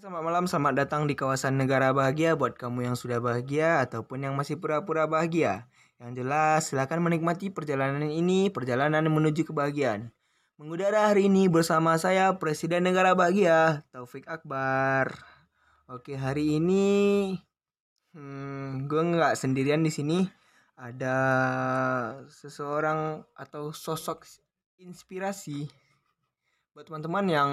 [0.00, 4.32] Selamat malam, selamat datang di kawasan negara bahagia buat kamu yang sudah bahagia ataupun yang
[4.32, 5.68] masih pura-pura bahagia.
[6.00, 10.08] Yang jelas, silakan menikmati perjalanan ini, perjalanan menuju kebahagiaan.
[10.56, 15.20] Mengudara hari ini bersama saya Presiden Negara Bahagia, Taufik Akbar.
[15.84, 17.36] Oke, hari ini
[18.16, 20.24] hmm, gue nggak sendirian di sini.
[20.80, 21.16] Ada
[22.32, 24.24] seseorang atau sosok
[24.80, 25.68] inspirasi
[26.72, 27.50] buat teman-teman yang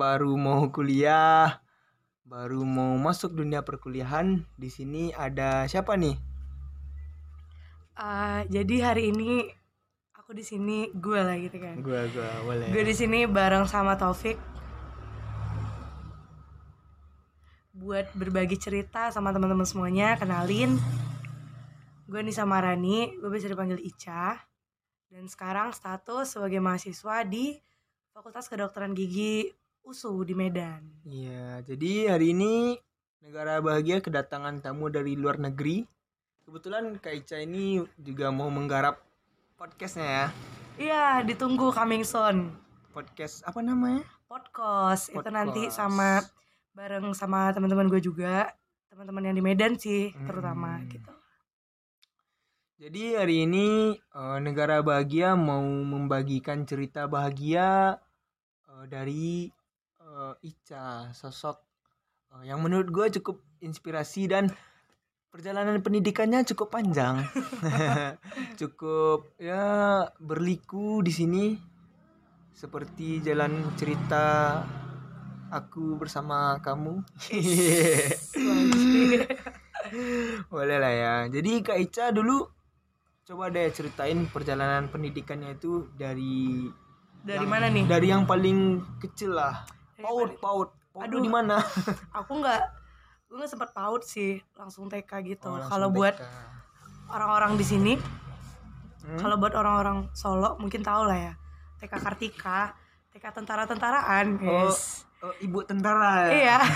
[0.00, 1.60] baru mau kuliah,
[2.30, 4.46] baru mau masuk dunia perkuliahan.
[4.54, 6.14] Di sini ada siapa nih?
[7.98, 9.50] Uh, jadi hari ini
[10.14, 11.82] aku di sini gue lah gitu kan.
[11.82, 12.70] Gua gua boleh.
[12.70, 14.38] Gue di sini bareng sama Taufik
[17.74, 20.78] buat berbagi cerita sama teman-teman semuanya, kenalin.
[22.06, 24.38] Gue Nisa Marani, gue bisa dipanggil Ica.
[25.10, 27.58] Dan sekarang status sebagai mahasiswa di
[28.14, 29.50] Fakultas Kedokteran Gigi
[29.82, 30.84] USU di Medan.
[31.02, 32.76] Iya, jadi hari ini
[33.20, 35.84] negara bahagia kedatangan tamu dari luar negeri.
[36.44, 39.00] Kebetulan Kak Ica ini juga mau menggarap
[39.56, 40.26] podcastnya ya.
[40.76, 42.52] Iya, ditunggu coming soon.
[42.90, 44.02] Podcast apa namanya?
[44.26, 45.78] Podcast, itu nanti Podcast.
[45.78, 46.22] sama
[46.70, 48.50] bareng sama teman-teman gue juga,
[48.88, 50.86] teman-teman yang di Medan sih terutama Hmm.
[50.88, 51.12] gitu.
[52.80, 58.00] Jadi hari ini eh, negara bahagia mau membagikan cerita bahagia
[58.66, 59.52] eh, dari
[60.20, 61.56] eh, Ica, sosok
[62.36, 64.52] eh, yang menurut gue cukup inspirasi dan
[65.30, 67.22] perjalanan pendidikannya cukup panjang,
[68.60, 69.62] cukup ya
[70.18, 71.44] berliku di sini
[72.50, 74.58] seperti jalan cerita
[75.48, 77.00] aku bersama kamu.
[80.52, 81.14] Boleh lah ya.
[81.30, 82.42] Jadi Kak Ica dulu
[83.24, 86.66] coba deh ceritain perjalanan pendidikannya itu dari
[87.22, 87.84] Dari yang- mana nih?
[87.86, 88.58] Dari yang paling
[88.98, 89.62] kecil lah.
[90.02, 90.68] Paut, paut.
[90.90, 91.20] Paut Aduh.
[91.20, 91.60] di mana?
[92.18, 92.60] Aku nggak
[93.26, 95.48] gue nggak sempat paut sih, langsung TK gitu.
[95.48, 96.18] Oh, Kalau buat
[97.08, 97.94] orang-orang di sini,
[99.00, 99.16] Hmm?
[99.16, 101.32] kalau buat orang-orang Solo mungkin tahu lah ya.
[101.78, 102.76] TK Kartika,
[103.10, 104.68] TK tentara-tentaraan, Oh.
[105.22, 106.30] Oh, ibu tentara ya.
[106.30, 106.58] Iya.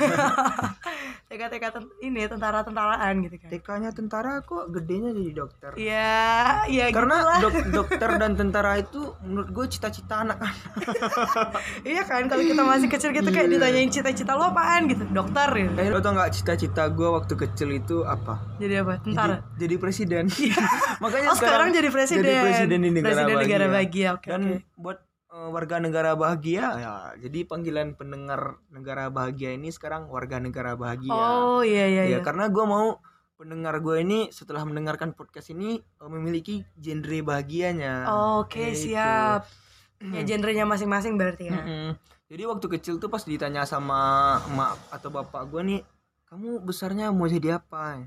[1.25, 3.49] TK TK ten- ini tentara-tentaraan gitu kan.
[3.51, 5.71] TK-nya tentara kok gedenya jadi dokter.
[5.75, 6.23] Iya,
[6.67, 7.39] iya Karena gitulah.
[7.41, 10.55] dok- dokter dan tentara itu menurut gue cita-cita anak-anak.
[11.85, 13.55] Iya kan kalau kita masih kecil gitu kayak Iya.
[13.57, 15.05] ditanyain cita-cita lo apaan gitu.
[15.07, 15.69] Dokter ya.
[15.77, 18.39] Eh, lo tau gak cita-cita gue waktu kecil itu apa?
[18.57, 18.93] Jadi apa?
[18.99, 19.35] Tentara.
[19.35, 20.25] Jadi, jadi presiden.
[21.03, 22.23] Makanya Oh, sekarang jadi presiden.
[22.23, 23.43] Jadi presiden di negara Presiden bahagia.
[23.43, 24.09] negara bahagia.
[24.13, 24.57] Oke, Dan oke.
[24.77, 24.99] buat
[25.35, 26.95] warga negara bahagia ya.
[27.19, 31.11] Jadi panggilan pendengar negara bahagia ini sekarang warga negara bahagia.
[31.11, 32.19] Oh, iya iya Ya, iya.
[32.23, 33.03] karena gue mau
[33.35, 38.07] pendengar gue ini setelah mendengarkan podcast ini eh, memiliki genre bahagianya.
[38.39, 38.89] Oke, Gitu.
[38.89, 39.51] siap.
[39.99, 41.57] Ya genrenya masing-masing berarti ya.
[41.57, 41.99] Mm-mm.
[42.31, 45.81] Jadi waktu kecil tuh pas ditanya sama emak atau bapak gue nih,
[46.27, 48.05] kamu besarnya mau jadi apa?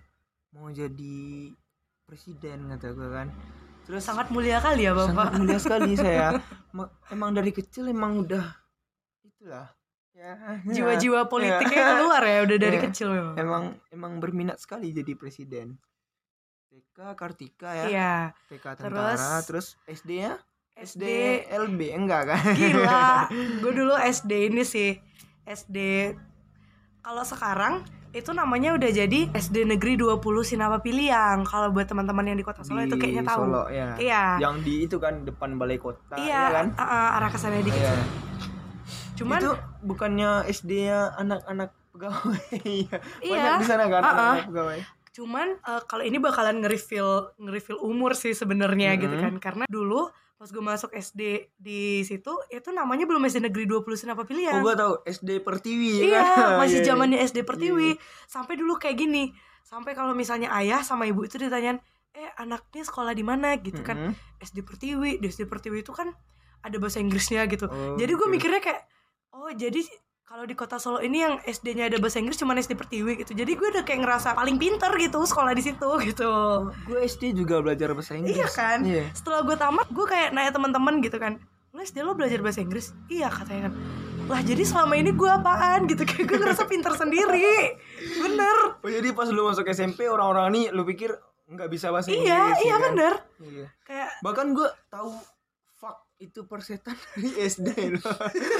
[0.51, 1.51] Mau jadi
[2.03, 3.27] presiden kata gue kan.
[3.88, 5.40] Terus Sangat mulia kali ya, sangat Bapak.
[5.40, 6.44] mulia sekali saya.
[6.70, 8.44] Ma- emang dari kecil emang udah
[9.24, 9.72] itulah.
[10.12, 10.34] Ya,
[10.66, 11.90] Jiwa-jiwa politiknya Ya.
[11.96, 12.84] keluar ya udah dari Ya.
[12.84, 13.36] kecil memang.
[13.38, 15.78] emang emang berminat sekali jadi presiden.
[16.68, 17.86] TK Kartika ya.
[17.88, 18.14] Iya.
[18.48, 20.42] TK tentara, Terus- terus SD-nya
[20.75, 21.04] SD SD
[21.56, 22.42] LB enggak kan?
[22.52, 23.08] gila.
[23.62, 24.98] Gue dulu SD ini sih.
[25.44, 26.12] SD
[27.00, 27.86] kalau sekarang
[28.17, 31.44] itu namanya udah jadi SD Negeri 20 Sinapa Piliang.
[31.44, 33.45] Kalau buat teman-teman yang di Kota Solo itu Di kayaknya tahu.
[33.45, 33.94] Solo, ya.
[33.95, 34.23] Iya.
[34.39, 36.67] Yang di itu kan depan balai kota Iya, ya kan?
[36.72, 37.77] uh, uh, arah ke sana dikit.
[37.77, 37.94] Iya.
[39.13, 39.51] Cuman itu
[39.81, 42.41] bukannya SD-nya anak-anak pegawai.
[42.89, 42.97] ya?
[43.19, 43.33] Iya.
[43.33, 44.09] Banyak di sana kan Uh-uh.
[44.09, 44.79] anak-anak pegawai.
[45.09, 49.00] cuman uh, kalau ini bakalan nge-reveal nge-reveal umur sih sebenarnya Mhm.
[49.01, 49.33] gitu kan.
[49.38, 51.22] Karena dulu pas gue masuk SD
[51.56, 54.62] di situ itu namanya belum SD Negeri 20 Sinapa Oh, Piliang.
[54.62, 56.50] gua tahu SD Pertiwi Iya, kan?
[56.62, 56.88] masih Iya, iya.
[56.88, 57.98] zamannya SD Pertiwi.
[58.25, 59.34] Sampai dulu kayak gini.
[59.64, 61.81] Sampai kalau misalnya ayah sama ibu itu ditanyain,
[62.12, 63.98] "Eh, anaknya sekolah di mana?" gitu kan.
[63.98, 64.14] Mhm.
[64.40, 65.18] SD Pertiwi.
[65.18, 66.14] Di SD Pertiwi itu kan
[66.59, 67.66] ada bahasa Inggrisnya gitu.
[67.66, 68.31] Oh, jadi gue gitu.
[68.31, 68.86] mikirnya kayak,
[69.31, 69.81] "Oh, jadi
[70.27, 73.31] kalau di kota Solo ini yang SD-nya ada bahasa Inggris cuma SD Pertiwi gitu.
[73.31, 76.31] Jadi gue udah kayak ngerasa paling pinter gitu sekolah di situ gitu.
[76.83, 78.35] Gue SD juga belajar bahasa Inggris.
[78.35, 78.83] Iya kan?
[78.83, 79.07] Iya.
[79.15, 81.39] Setelah gue tamat, gue kayak nanya teman-teman gitu kan.
[81.71, 82.91] Lu SD lo belajar bahasa Inggris?
[83.07, 83.74] Iya katanya kan.
[84.27, 87.80] Lah jadi selama ini gue apaan gitu kayak gue ngerasa pinter sendiri.
[88.19, 88.57] Bener.
[88.83, 91.15] Oh, jadi pas lu masuk SMP orang-orang ini lu pikir
[91.47, 92.27] nggak bisa bahasa Inggris.
[92.27, 92.81] Iya, iya ya kan?
[92.91, 93.13] bener.
[93.39, 93.68] Iya.
[93.88, 95.37] Kayak Bahkan gue tahu
[96.18, 98.16] itu persetan dari SD loh.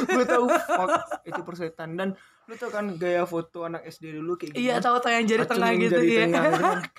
[0.06, 0.90] gue tahu fuck
[1.26, 2.14] itu persetan dan
[2.46, 4.86] lu tau kan gaya foto anak SD dulu kayak iya gimana?
[4.86, 6.22] tahu-tahu yang jari tengah gitu jari iya.
[6.30, 6.82] tengah gitu kan.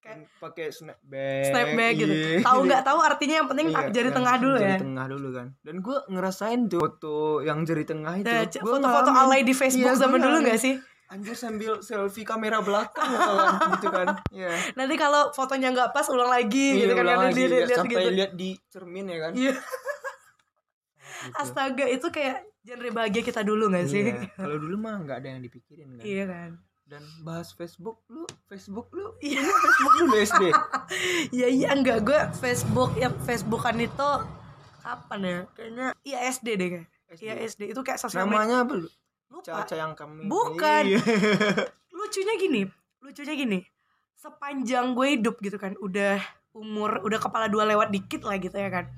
[0.00, 2.08] Kayak pakai snapback snapback gitu.
[2.08, 2.40] iya.
[2.40, 4.78] Tahu nggak tahu artinya yang penting Iya, jari tengah dulu jari ya.
[4.80, 9.44] tengah dulu kan dan gue ngerasain tuh foto yang jari tengah itu Nah, foto-foto alay
[9.44, 10.74] di Facebook Iya, zaman dulu nggak sih?
[11.10, 16.26] Anjir sambil selfie kamera belakang kawan gitu kan Iya Nanti kalau fotonya nggak pas ulang
[16.26, 18.10] lagi Iya, gitu kan ulang lagi, lihat ya, sampai gitu.
[18.14, 19.52] lihat di cermin ya kan Iya.
[19.52, 19.62] Gitu.
[21.36, 24.06] Astaga itu kayak genre bahagia kita dulu nggak sih?
[24.08, 26.50] Iya, kalau dulu mah nggak ada yang dipikirin kan Iya kan.
[26.86, 29.42] dan bahas Facebook lu Facebook lu Iya.
[29.42, 30.42] Facebook lu SD
[31.36, 34.10] Iya iya enggak gue Facebook ya Facebookan itu
[34.80, 35.38] kapan ya?
[35.52, 36.88] Kayaknya iya SD deh kayak.
[37.18, 38.88] Iya SD itu kayak sosial namanya apa lu
[39.30, 39.62] Lupa.
[39.62, 40.82] Caca yang kami Bukan.
[40.90, 41.00] Iya.
[41.96, 42.66] Lucunya gini,
[42.98, 43.58] lucunya gini.
[44.18, 46.18] Sepanjang gue hidup gitu kan, udah
[46.50, 48.90] umur udah kepala dua lewat dikit lah gitu ya kan.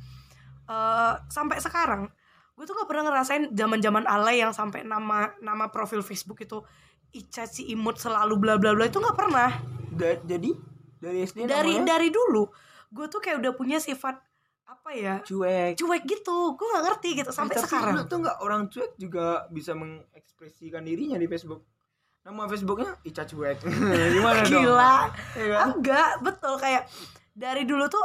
[0.66, 2.08] Eh sampai sekarang
[2.52, 6.60] gue tuh gak pernah ngerasain zaman-zaman alay yang sampai nama nama profil Facebook itu
[7.12, 9.52] Ica si imut selalu bla bla bla itu nggak pernah.
[9.92, 10.56] Da- jadi
[10.96, 12.48] dari SD dari namanya dari dulu
[12.92, 14.20] gue tuh kayak udah punya sifat
[14.64, 15.76] apa ya cuek.
[15.76, 17.94] cuek gitu gue nggak ngerti gitu sampai Eh, tapi sekarang.
[18.04, 21.62] tuh nggak orang cuek juga bisa mengekspresikan dirinya di Facebook?
[22.22, 23.58] Nama Facebooknya Ica cuek.
[24.14, 24.62] Gimana dong?
[24.62, 24.96] Gila.
[25.34, 25.66] Iya kan?
[25.74, 26.82] enggak betul kayak
[27.32, 28.04] dari dulu tuh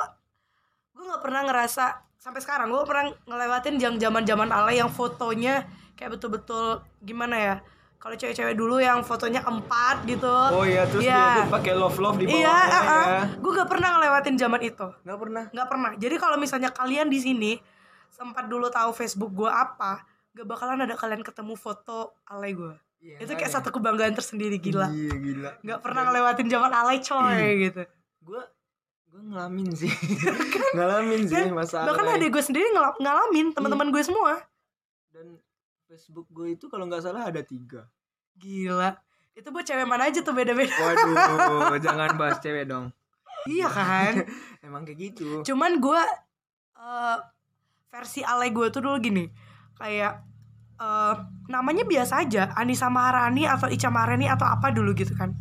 [0.91, 1.85] gue nggak pernah ngerasa
[2.17, 5.63] sampai sekarang gue pernah ngelewatin jam zaman zaman alay yang fotonya
[5.93, 7.55] kayak betul-betul gimana ya
[7.97, 10.29] kalau cewek-cewek dulu yang fotonya empat gitu.
[10.29, 11.17] Oh iya terus Iya.
[11.17, 13.21] dia tuh pakai love love di iya bawahnya ya.
[13.35, 14.87] Gue gak pernah ngelewatin zaman itu.
[15.01, 15.43] Nggak pernah?
[15.49, 15.89] Nggak pernah.
[15.93, 17.51] Jadi kalau misalnya kalian di sini
[18.07, 23.17] sempat dulu tahu Facebook gue apa gak bakalan ada kalian ketemu foto alay gue Iya,
[23.19, 23.55] itu kayak ada.
[23.55, 24.87] satu kebanggaan tersendiri gila.
[24.87, 25.51] Iya gila.
[25.59, 27.81] Nggak pernah ngelewatin zaman alay coy gitu.
[28.21, 28.41] Gue
[29.07, 29.89] gue ngalamin sih.
[30.75, 34.41] Ngalamin sih Kan, masalah bahkan ada gue sendiri ngala- ngalamin teman-teman gue semua.
[35.09, 35.37] Dan
[35.87, 37.87] Facebook gue itu kalau nggak salah ada tiga.
[38.35, 38.91] Gila.
[39.31, 40.75] Itu buat cewek mana aja tuh beda-beda?
[40.75, 42.91] Waduh jangan bahas cewek dong.
[43.47, 44.27] Iya kan?
[44.67, 45.47] Emang kayak gitu.
[45.47, 46.01] Cuman gue
[46.75, 47.17] eh,
[47.87, 49.31] versi alay gue tuh dulu gini.
[49.79, 50.27] Kayak
[50.75, 51.15] eh,
[51.47, 55.31] namanya biasa aja Anissa Maharani atau Ica Maharani atau apa dulu gitu kan.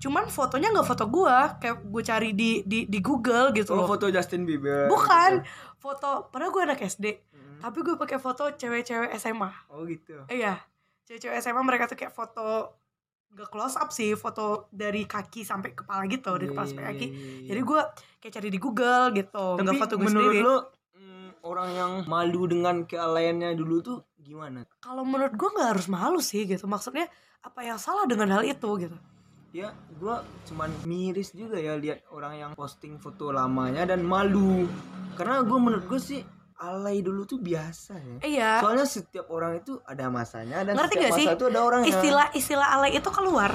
[0.00, 3.88] Cuman fotonya nggak foto gue kayak gue cari di di di Google gitu oh loh.
[3.92, 4.88] foto Justin Bieber.
[4.88, 5.44] Bukan.
[5.76, 7.33] Foto padahal gue anak SD.
[7.64, 10.28] Tapi gue pakai foto cewek-cewek SMA oh gitu.
[10.28, 10.60] Iya
[11.08, 12.76] cewek-cewek SMA mereka tuh kayak foto
[13.34, 17.06] nggak close up sih foto dari kaki sampai kepala gitu dari kepala sampai kaki.
[17.48, 17.80] Jadi gue
[18.20, 20.44] kayak cari di Google gitu tapi nggak foto gue menurut sendiri.
[20.44, 20.56] lo
[20.92, 24.68] mm, orang yang malu dengan kealayannya dulu tuh gimana?
[24.84, 27.08] Kalau menurut gue nggak harus malu sih gitu maksudnya
[27.40, 28.96] apa yang salah dengan hal itu gitu.
[29.50, 30.16] Ya gue
[30.52, 34.68] cuman miris juga ya lihat orang yang posting foto lamanya dan malu.
[35.18, 36.20] Karena gue menurut gue sih
[36.56, 41.04] alay dulu tuh biasa ya iya soalnya setiap orang itu ada masanya dan Ngerti setiap
[41.04, 41.26] gak sih?
[41.26, 43.50] masa itu ada orangnya istilah istilah alay itu keluar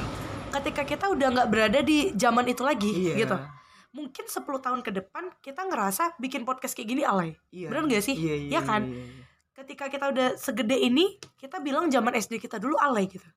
[0.50, 3.36] ketika kita udah nggak berada di zaman itu lagi iya gitu
[3.90, 8.04] mungkin 10 tahun ke depan kita ngerasa bikin podcast kayak gini alay iya Bener gak
[8.04, 8.14] sih?
[8.14, 8.82] iya, iya, Iya kan?
[8.86, 9.24] iya, iya.
[9.56, 13.34] ketika kita udah segede ini kita bilang zaman SD kita dulu alay gitu ya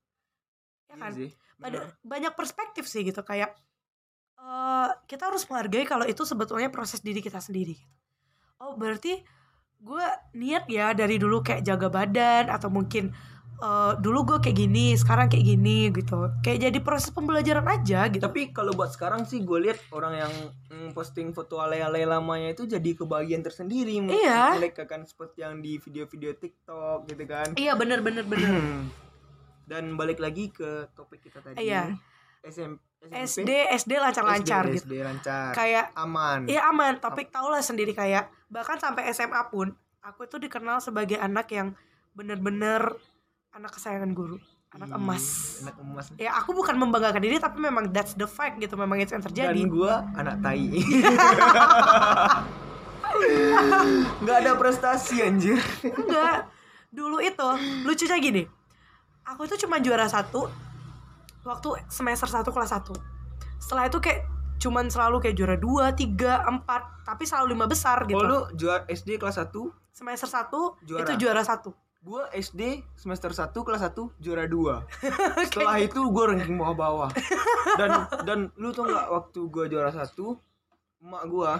[0.92, 1.96] Iya kan sih, ada bener.
[2.04, 3.54] banyak perspektif sih gitu kayak
[4.36, 7.94] eh kita harus menghargai kalau itu sebetulnya proses diri kita sendiri gitu.
[8.60, 9.22] oh berarti
[9.82, 10.06] gue
[10.38, 13.10] niat ya dari dulu kayak jaga badan atau mungkin
[13.58, 16.30] eh, dulu gue kayak gini sekarang kayak gini gitu.
[16.40, 18.22] Kayak jadi proses pembelajaran aja gitu.
[18.22, 20.32] Tapi kalau buat sekarang sih gue lihat orang yang
[20.70, 23.98] mm, posting foto alay-alay lamanya itu jadi kebahagiaan tersendiri.
[24.06, 24.54] Iya.
[24.58, 27.48] mereka kan seperti yang di video-video TikTok gitu kan.
[27.58, 28.50] Iya bener bener bener.
[29.70, 31.58] Dan balik lagi ke topik kita tadi.
[31.58, 31.90] Iya.
[32.42, 32.74] SM,
[33.06, 34.90] SD SD lancar-lancar gitu.
[34.90, 35.54] SD lancar.
[35.54, 36.50] Kayak aman.
[36.50, 39.72] Iya aman, topik tau lah sendiri kayak bahkan sampai SMA pun
[40.04, 41.72] aku tuh dikenal sebagai anak yang
[42.12, 42.92] bener-bener
[43.56, 44.36] anak kesayangan guru,
[44.76, 45.24] anak Ih, emas.
[45.64, 46.06] anak emas.
[46.20, 49.56] Ya aku bukan membanggakan diri tapi memang that's the fact gitu, memang itu yang terjadi.
[49.56, 50.68] dan gue anak tai.
[54.24, 55.56] Nggak ada prestasi anjir.
[55.84, 56.48] Enggak,
[56.92, 57.48] dulu itu
[57.84, 58.42] lucunya gini,
[59.24, 60.48] aku itu cuma juara satu
[61.42, 62.94] waktu semester 1 kelas 1
[63.58, 64.31] Setelah itu kayak
[64.62, 68.14] cuman selalu kayak juara 2, 3, 4 tapi selalu lima besar gitu.
[68.14, 69.50] oh lu juara SD kelas 1
[69.90, 71.02] Semester 1 Juara.
[71.04, 71.74] itu juara satu.
[72.00, 74.50] gue SD semester 1 kelas 1 juara 2
[75.46, 77.10] setelah itu gue ranking bawah-bawah
[77.76, 77.90] dan
[78.22, 80.34] dan lu tau nggak waktu gue juara satu
[80.98, 81.50] emak gue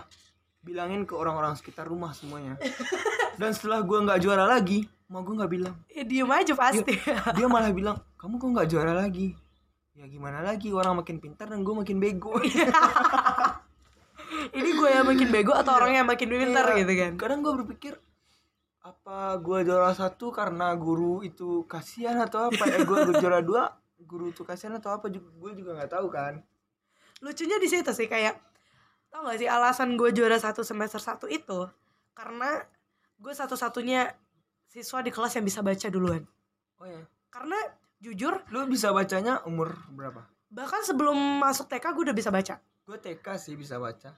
[0.62, 2.58] bilangin ke orang-orang sekitar rumah semuanya
[3.40, 6.94] dan setelah gue nggak juara lagi emak gue nggak bilang Ya diem aja pasti.
[7.38, 9.38] dia malah bilang kamu kok nggak juara lagi
[9.92, 10.72] ya gimana lagi?
[10.72, 12.36] Orang makin pintar dan gue makin bego.
[14.56, 16.84] Ini gue yang makin bego atau orang yang makin pintar Iya.
[16.84, 17.12] gitu kan?
[17.20, 17.94] Kadang gue berpikir
[18.82, 22.82] apa gue juara satu karena guru itu kasihan atau apa ya?
[22.82, 23.70] Gue juara dua
[24.02, 25.12] guru itu kasihan atau apa?
[25.12, 26.40] Juga gue juga nggak tahu kan.
[27.22, 28.34] Lucunya di situ sih kayak
[29.12, 31.68] tau gak sih alasan gue juara satu semester satu itu?
[32.16, 32.58] Karena
[33.20, 34.10] gue satu-satunya
[34.66, 36.24] siswa di kelas yang bisa baca duluan.
[36.80, 37.56] Oh ya karena
[38.02, 40.26] jujur lu bisa bacanya umur berapa?
[40.50, 42.58] Bahkan sebelum masuk TK gue udah bisa baca.
[42.82, 44.10] Gue TK sih bisa baca.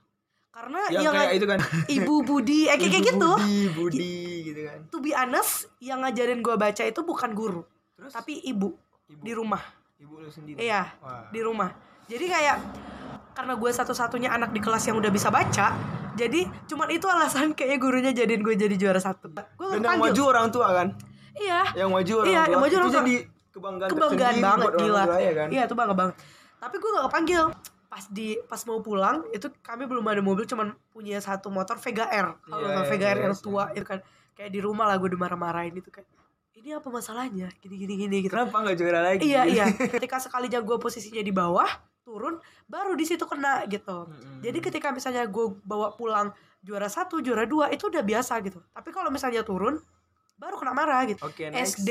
[0.49, 1.59] Karena yang yang kayak itu kan.
[1.93, 3.31] Ibu Budi eh, kayak kayak gitu.
[3.37, 4.15] Budi Budi
[4.49, 4.79] gitu kan.
[4.89, 7.63] To be honest yang ngajarin gue baca itu bukan guru
[7.93, 8.17] terus?
[8.17, 8.73] tapi ibu.
[9.13, 9.21] Ibu.
[9.21, 9.61] Di rumah.
[10.01, 10.57] Ibu lu sendiri?
[10.65, 11.29] Iya Wah.
[11.29, 11.69] di rumah.
[12.09, 12.57] Jadi kayak
[13.37, 15.75] karena gue satu-satunya anak di kelas yang udah bisa baca
[16.15, 19.35] jadi cuman itu alasan kayaknya gurunya jadiin gue jadi juara satu.
[19.35, 20.89] Gue dan yang maju orang tua kan?
[21.35, 21.75] Iya.
[21.75, 22.51] Yang maju orang Iya, tua.
[22.55, 23.01] yang maju itu orang tua.
[23.03, 23.15] jadi
[23.55, 25.03] kebanggaan kebanggaan banget gila.
[25.07, 25.49] Tua ya kan?
[25.49, 26.15] Iya itu bangga banget.
[26.59, 27.43] Tapi gue gak kepanggil.
[27.87, 32.11] Pas di pas mau pulang itu kami belum ada mobil cuman punya satu motor Vega
[32.11, 32.35] R.
[32.43, 34.03] Kalau Iya, nggak iya, Vega R yang tua itu kan.
[34.35, 36.03] Kayak di rumah lah gue dimarah-marahin itu kan
[36.65, 37.53] ini apa masalahnya?
[37.61, 38.33] Gini gini gini gitu.
[38.33, 39.21] Kenapa nggak juara lagi?
[39.21, 39.67] Iya iya.
[39.69, 41.69] Ketika sekalinya gue posisinya di bawah
[42.05, 44.05] turun baru di situ kena gitu.
[44.05, 44.45] Mm-mm.
[44.45, 48.61] jadi ketika misalnya gue bawa pulang juara satu juara dua itu udah biasa gitu.
[48.73, 49.81] Tapi kalau misalnya turun
[50.37, 51.25] baru kena marah gitu.
[51.49, 51.81] Next.
[51.81, 51.91] SD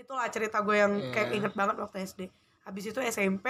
[0.00, 1.36] itulah cerita gue yang kayak Iya.
[1.36, 2.20] inget banget waktu SD
[2.62, 3.46] habis itu SMP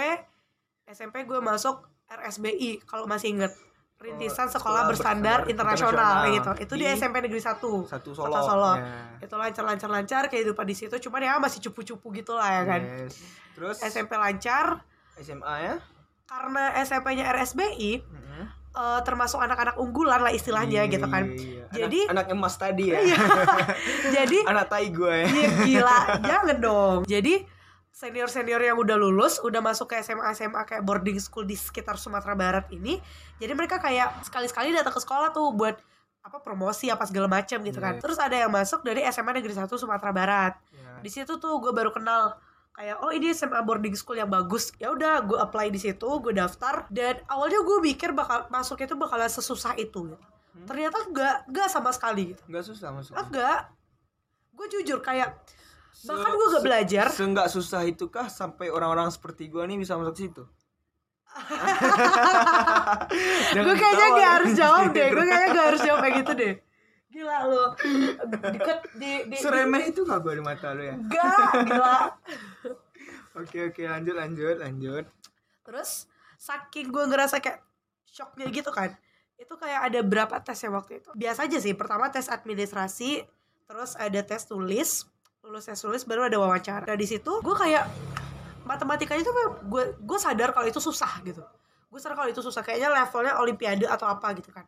[0.85, 3.54] SMP gue masuk RSBI kalau masih inget
[3.97, 6.16] Rintisan Oh, Sekolah Sekolah Berstandar Berstandar Internasional Internasional.
[6.16, 7.45] kayak gitu itu di, Di SMP Negeri 1
[7.87, 8.73] satu Solo, Kota Solo.
[8.75, 8.85] Ya.
[9.21, 13.21] itu lancar-lancar-lancar kehidupan di situ cuman ya masih cupu-cupu gitu lah ya kan Yes.
[13.52, 14.83] terus SMP lancar
[15.16, 15.75] SMA ya
[16.25, 18.45] karena SMP-nya RSBI Mm-mm.
[18.71, 21.65] Eh, termasuk anak-anak unggulan lah istilahnya Iya, gitu kan iya.
[21.71, 23.19] Jadi- anak, emas tadi ya Iya.
[24.17, 26.99] jadi anak tai gue ya Iya gila, jangan dong.
[27.05, 27.35] Jadi
[27.91, 32.33] senior-senior yang udah lulus, udah masuk ke SMA SMA kayak boarding school di sekitar Sumatera
[32.33, 32.97] Barat ini,
[33.37, 35.77] jadi mereka kayak sekali-sekali datang ke sekolah tuh buat
[36.21, 37.97] apa promosi apa segala macam gitu kan.
[37.97, 38.03] Yes.
[38.05, 40.53] Terus ada yang masuk dari SMA Negeri 1 Sumatera Barat.
[40.71, 41.00] Ya.
[41.00, 42.37] Di situ tuh gue baru kenal
[42.71, 44.73] kayak oh ini SMA boarding school yang bagus.
[44.81, 48.95] Ya udah gue apply di situ, gue daftar dan awalnya gue mikir bakal masuk itu
[48.97, 50.11] bakalan sesusah itu.
[50.11, 50.17] Gitu.
[50.17, 50.67] Hmm.
[50.67, 52.43] Ternyata enggak, enggak sama sekali gitu.
[52.50, 53.71] nggak susah masuk Enggak.
[54.50, 55.39] Gue jujur kayak
[55.91, 59.79] Se- bahkan gue gak se- belajar Seenggak susah itu kah sampai orang-orang seperti gue nih
[59.79, 60.43] bisa masuk situ?
[63.55, 66.55] gue kayaknya gak harus jawab deh gue kayaknya gak harus jawab kayak gitu deh
[67.11, 67.75] gila lo
[68.55, 70.97] deket di di Seremeh itu gak gue di mata lu ya?
[71.11, 71.99] gak gila.
[73.40, 75.07] Oke oke lanjut lanjut lanjut.
[75.62, 77.62] terus saking gue ngerasa kayak
[78.02, 78.90] shocknya gitu kan
[79.38, 81.14] itu kayak ada berapa tes ya waktu itu?
[81.14, 83.23] Biasa aja sih pertama tes administrasi
[83.71, 85.07] terus ada tes tulis
[85.47, 86.85] lulus tes tulis baru ada wawancara.
[86.90, 87.87] Nah di situ gue kayak
[88.67, 91.40] matematikanya tuh gue gue sadar kalau itu susah gitu.
[91.87, 94.67] Gue sadar kalau itu susah kayaknya levelnya olimpiade atau apa gitu kan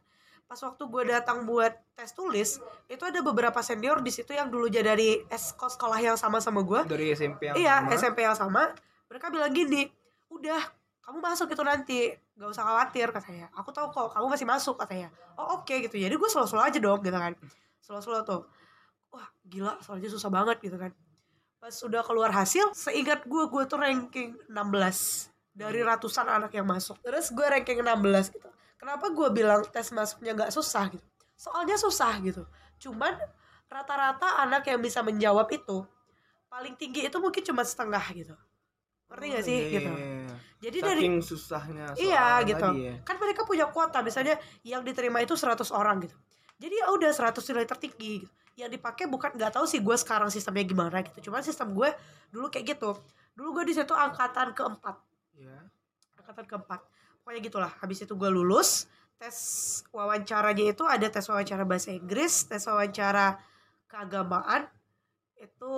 [0.53, 4.85] pas waktu gue datang buat tes tulis itu ada beberapa senior di situ yang dulunya
[4.85, 7.97] dari esko sekolah yang sama sama gue Dari SMP yang iya sama.
[7.97, 8.63] SMP yang sama.
[9.09, 9.89] Mereka bilang gini
[10.29, 10.61] udah
[11.09, 13.49] kamu masuk itu nanti gak usah khawatir katanya.
[13.57, 15.09] Aku tahu kok kamu masih masuk katanya.
[15.41, 15.97] Oh oke gitu.
[15.97, 17.33] Jadi gue selalu-selalu aja dong gitu kan.
[17.81, 18.43] Selalu-selalu tuh.
[19.09, 20.93] Wah gila soalnya susah banget gitu kan.
[21.65, 24.53] Pas udah keluar hasil seingat gue gue tuh ranking 16
[25.57, 27.01] dari ratusan anak yang masuk.
[27.01, 28.52] Terus gue ranking 16 gitu
[28.83, 31.07] kenapa gue bilang tes masuknya gak susah gitu
[31.39, 32.43] soalnya susah gitu
[32.83, 33.15] cuman
[33.71, 35.87] rata-rata anak yang bisa menjawab itu
[36.51, 38.35] paling tinggi itu mungkin cuma setengah gitu
[39.13, 40.35] ngerti gak sih Iya, gitu iya, iya.
[40.59, 42.69] jadi dari Saking susahnya soal Iya gitu.
[42.81, 42.95] ya.
[43.05, 46.17] Kan mereka punya kuota misalnya yang diterima itu 100 orang gitu.
[46.57, 48.33] Jadi ya udah 100 nilai tertinggi gitu.
[48.57, 51.29] Yang dipakai bukan nggak tahu sih gue sekarang sistemnya gimana gitu.
[51.29, 51.93] Cuman sistem gue
[52.33, 52.97] dulu kayak gitu.
[53.37, 54.97] Dulu gue di situ angkatan keempat.
[55.37, 55.61] Iya.
[56.25, 56.81] Angkatan keempat.
[57.23, 57.73] Pokoknya gitulah.
[57.79, 58.91] Habis itu gue lulus.
[59.17, 59.39] Tes
[59.95, 63.39] wawancaranya itu ada tes wawancara bahasa Inggris, tes wawancara
[63.87, 64.67] keagamaan,
[65.39, 65.73] itu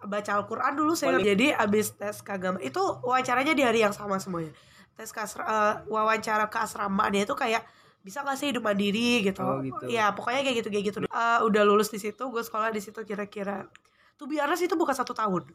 [0.00, 4.52] baca Al-Quran dulu saya jadi abis tes keagamaan itu wawancaranya di hari yang sama semuanya
[4.96, 7.64] tes kasra, eh, wawancara keasramaannya itu kayak
[8.00, 9.88] bisa gak sih hidup mandiri gitu Oh, gitu.
[9.88, 13.00] ya pokoknya kayak gitu kayak gitu Eh, udah lulus di situ gue sekolah di situ
[13.00, 13.68] kira-kira
[14.16, 15.52] tuh biarnya itu bukan satu tahun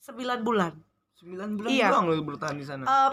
[0.00, 0.72] sembilan bulan
[1.20, 1.88] 9 bulan Iya.
[1.96, 2.84] doang lu bertahan di sana.
[2.84, 3.12] Em,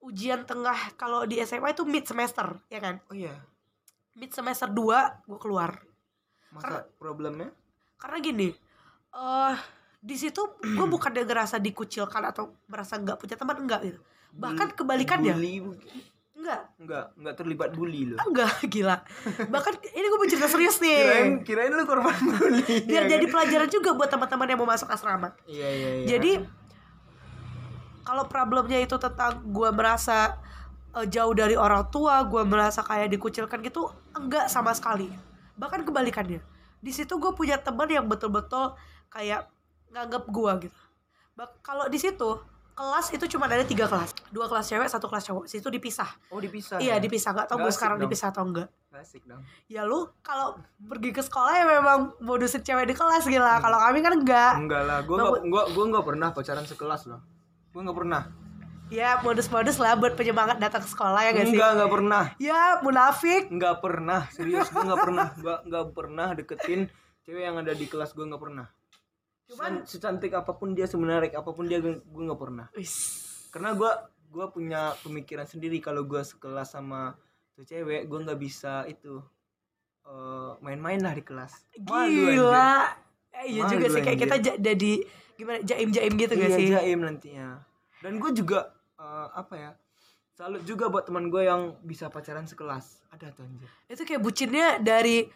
[0.00, 3.34] ujian tengah kalau di SMA itu mid semester ya kan oh iya.
[4.14, 4.78] mid semester 2
[5.26, 5.74] gue keluar
[6.48, 7.50] Masa problemnya?
[7.96, 8.48] karena gini
[9.10, 9.56] eh
[9.98, 14.00] di situ gue bukan dia ngerasa dikucilkan atau merasa nggak punya teman enggak gitu
[14.30, 15.58] bahkan kebalikannya Bully
[16.38, 18.16] enggak Enggak, enggak terlibat bully lo.
[18.22, 19.02] enggak gila
[19.50, 22.86] bahkan ini gue mau cerita serius nih Kirain kirain lu korban bully.
[22.86, 23.32] biar ya jadi kan?
[23.34, 26.06] pelajaran juga buat teman-teman yang mau masuk asrama Iya iya iya.
[26.08, 26.30] jadi
[28.08, 30.40] kalau problemnya itu tentang gue merasa
[30.96, 33.84] eh, jauh dari orang tua gue merasa kayak dikucilkan gitu
[34.14, 35.12] enggak sama sekali
[35.54, 36.40] bahkan kebalikannya
[36.80, 38.72] di situ gue punya teman yang betul-betul
[39.08, 39.44] kayak
[39.90, 40.80] nganggap gue gitu
[41.60, 42.30] kalau di situ
[42.72, 46.38] kelas itu cuma ada tiga kelas dua kelas cewek satu kelas cowok situ dipisah Oh
[46.38, 46.78] dipisah.
[46.78, 47.02] iya ya?
[47.02, 48.06] dipisah nggak tau gue sekarang dong.
[48.06, 49.42] dipisah atau enggak Asik dong.
[49.66, 53.98] ya lu kalau pergi ke sekolah ya memang modusin cewek di kelas gila kalau kami
[53.98, 57.20] kan enggak Enggak lah, gua Bang, nggak gua gua nggak pernah pacaran sekelas loh.
[57.70, 58.22] Gua nggak pernah.
[58.88, 62.24] ya modus-modus lah buat penyemangat datang ke sekolah ya gak sih Enggak, nggak pernah.
[62.40, 65.26] ya munafik Nggak pernah, serius gua nggak pernah.
[65.36, 66.80] Gua nggak pernah deketin
[67.20, 68.66] cewek yang ada di kelas gua nggak pernah.
[69.44, 72.66] Cuman- secantik apa pun dia, semenarik apa pun dia gua nggak pernah.
[73.50, 73.92] Karena gua
[74.26, 77.12] gua punya pemikiran sendiri kalau gua sekelas sama
[77.52, 79.20] tuh cewek, gua nggak bisa itu
[80.02, 81.52] eh, main-main lah di kelas.
[81.76, 82.88] Gila
[83.34, 85.04] Eh, iya juga sih kayak kita ja- jadi
[85.38, 87.62] gimana jaim-jaim gitu gak iya, sih jaim nantinya.
[88.02, 89.70] Dan gue juga eh, apa ya?
[90.34, 93.06] Salut juga buat teman gue yang bisa pacaran sekelas.
[93.14, 93.70] Ada tuh anjir.
[93.88, 95.26] itu kayak bucinnya dari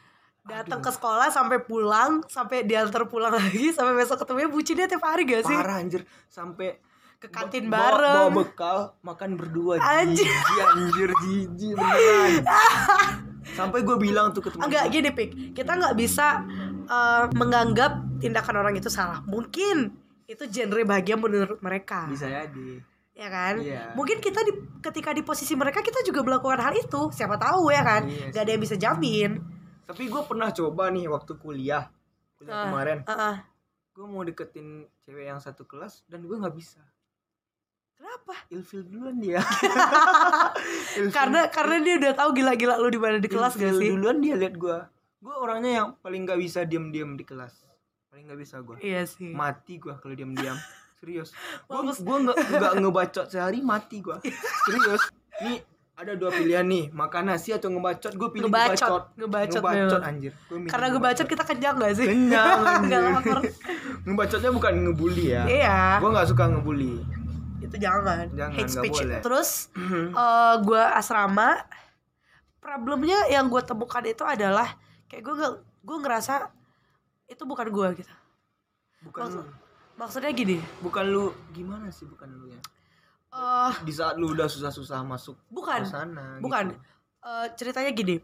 [0.42, 5.23] datang ke sekolah sampai pulang sampai diantar pulang lagi sampai besok ketemu bucinnya tiap hari
[5.23, 6.02] gak sih Parah anjir.
[6.26, 6.82] Sampai
[7.23, 9.78] ke kantin ba- bawa- bareng Bawa bekal makan berdua.
[9.78, 10.26] Anjir.
[10.26, 12.42] Jijik, anjir jijik beneran.
[13.59, 16.47] Sampai gue bilang tuh ke teman enggak gini pik kita nggak bisa
[16.87, 19.91] eh, menganggap tindakan orang itu salah mungkin
[20.25, 22.79] itu genre bahagia menurut mereka bisa jadi.
[23.12, 23.93] ya kan Iya.
[23.93, 27.83] mungkin kita di ketika di posisi mereka kita juga melakukan hal itu siapa tahu ya
[27.83, 29.31] kan Iya Gak ada yang bisa jamin
[29.83, 31.91] Tapi gue pernah coba nih waktu kuliah.
[32.35, 32.64] Kuliah Ah.
[32.64, 32.99] kemarin.
[33.05, 33.37] Heeh.
[33.93, 34.69] Gue mau deketin
[35.00, 36.81] cewek yang satu kelas dan gue nggak bisa.
[37.93, 39.38] kenapa Ilfil duluan dia.
[40.97, 44.19] Ilfil- karena karena dia udah tahu gila-gila lu di mana di kelas gak sih duluan
[44.19, 44.88] dia lihat gua
[45.19, 47.52] gua orangnya yang paling nggak bisa diam-diam di kelas
[48.12, 48.76] paling nggak bisa gua.
[48.76, 49.33] Iya sih.
[49.33, 50.52] Mati gua kalau diam-diam.
[51.00, 51.33] Serius.
[51.64, 51.81] Gua
[52.21, 54.21] nggak nggak ngebacot sehari mati gua.
[54.69, 55.09] Serius.
[55.40, 58.12] Nih ada dua pilihan nih makan nasi atau ngebacot?
[58.12, 59.16] Gue pilih Ngebacot.
[59.16, 59.62] ngebacot.
[59.62, 60.02] Ngebacot memang.
[60.04, 60.33] anjir.
[60.45, 62.07] Gua karena gue bacot kita kenyang gak sih?
[62.09, 63.12] Kenyang nggak anjir.
[63.12, 63.38] lapar.
[64.04, 65.42] Ngebacotnya bukan ngebully ya.
[65.49, 65.81] Iya.
[66.04, 66.95] Gua nggak suka ngebully.
[67.62, 68.99] Itu jangan, Jangan, hate speech.
[69.00, 69.21] boleh.
[69.25, 69.50] terus
[70.21, 71.64] eh gue asrama
[72.59, 74.69] problemnya yang gue temukan itu adalah
[75.07, 75.35] kayak gue
[75.81, 76.50] gue ngerasa
[77.33, 78.12] itu bukan gue gitu
[79.03, 79.51] bukan lu Maksud-
[79.93, 82.61] maksudnya gini bukan lu gimana sih bukan lu ya
[83.33, 86.80] eh di saat lu udah susah-susah masuk bukan ke sana bukan gitu.
[87.23, 88.17] Eh, ceritanya gini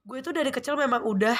[0.00, 1.36] gue itu dari kecil memang udah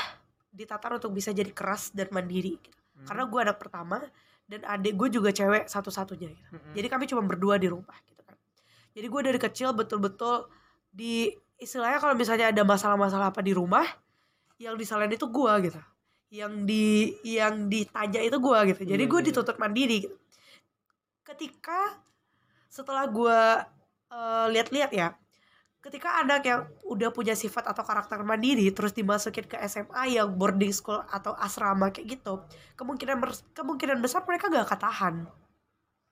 [0.48, 2.78] ditatar untuk bisa jadi keras dan mandiri gitu.
[2.94, 3.06] Hmm.
[3.06, 3.98] karena gue anak pertama
[4.44, 6.48] dan adik gue juga cewek satu-satunya gitu.
[6.52, 6.72] Mm-mm.
[6.72, 8.36] jadi kami cuma berdua di rumah gitu kan
[8.92, 10.46] jadi gue dari kecil betul-betul
[10.88, 13.86] di istilahnya kalau misalnya ada masalah-masalah apa di rumah
[14.56, 15.80] yang disalahin itu gue gitu
[16.34, 18.82] yang di yang ditanya itu gue gitu.
[18.90, 19.26] Jadi Iya, gue iya.
[19.30, 20.16] dituntut mandiri gitu.
[21.22, 22.02] Ketika
[22.66, 23.38] setelah gue
[24.10, 25.14] eh, lihat-lihat ya
[25.78, 30.72] ketika anak yang udah punya sifat atau karakter mandiri terus dimasukin ke SMA yang boarding
[30.72, 32.40] school atau asrama kayak gitu
[32.74, 33.20] kemungkinan
[33.52, 35.28] kemungkinan besar mereka gak ketahan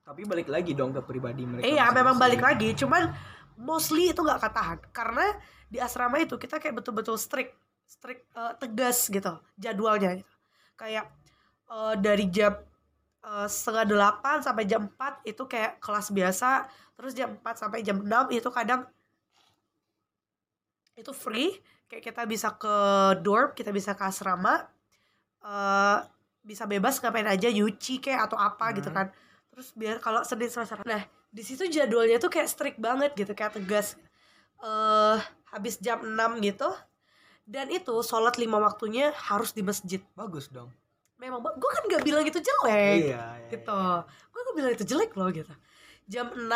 [0.04, 2.20] tapi balik lagi dong ke pribadi mereka Iya memang masing-masing.
[2.20, 3.02] balik lagi, cuman
[3.56, 5.26] mostly itu nggak ketahan karena
[5.70, 7.54] di asrama itu kita kayak betul-betul strict,
[7.92, 10.32] strict eh, tegas gitu jadwalnya gitu.
[10.80, 11.06] Kayak
[11.68, 12.52] eh, dari jam
[13.24, 16.50] eh, setengah delapan sampai jam 4 itu kayak kelas biasa,
[16.96, 18.82] terus jam 4 sampai jam 6 itu kadang
[20.92, 21.56] itu free,
[21.88, 22.74] kayak kita bisa ke
[23.24, 24.54] dorm, kita bisa ke asrama,
[25.44, 25.98] eh
[26.42, 28.98] bisa bebas ngapain aja, nyuci kayak atau apa gitu Hmm.
[28.98, 29.08] kan
[29.52, 33.52] terus biar kalau Senin Selasa nah di situ jadwalnya tuh kayak strict banget gitu kayak
[33.60, 34.00] tegas
[34.64, 35.18] eh
[35.52, 36.68] habis jam 6 gitu
[37.46, 40.00] dan itu sholat lima waktunya harus di masjid.
[40.14, 40.70] Bagus dong.
[41.18, 42.70] Memang gue kan gak bilang itu jelek.
[42.70, 43.80] Iya, iya, gitu.
[44.30, 45.54] Gue gak bilang itu jelek loh gitu.
[46.10, 46.48] Jam 6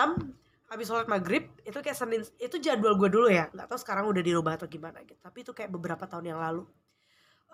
[0.67, 3.47] habis sholat maghrib itu kayak Senin itu jadwal gue dulu ya.
[3.55, 5.19] Nggak tahu sekarang udah dirubah atau gimana gitu.
[5.23, 6.67] Tapi itu kayak beberapa tahun yang lalu.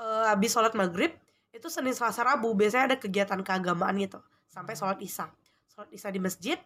[0.01, 1.12] Eh habis sholat maghrib
[1.53, 4.25] itu Senin Selasa Rabu biasanya ada kegiatan keagamaan gitu.
[4.49, 5.29] Sampai sholat isya.
[5.68, 6.57] Sholat isya di masjid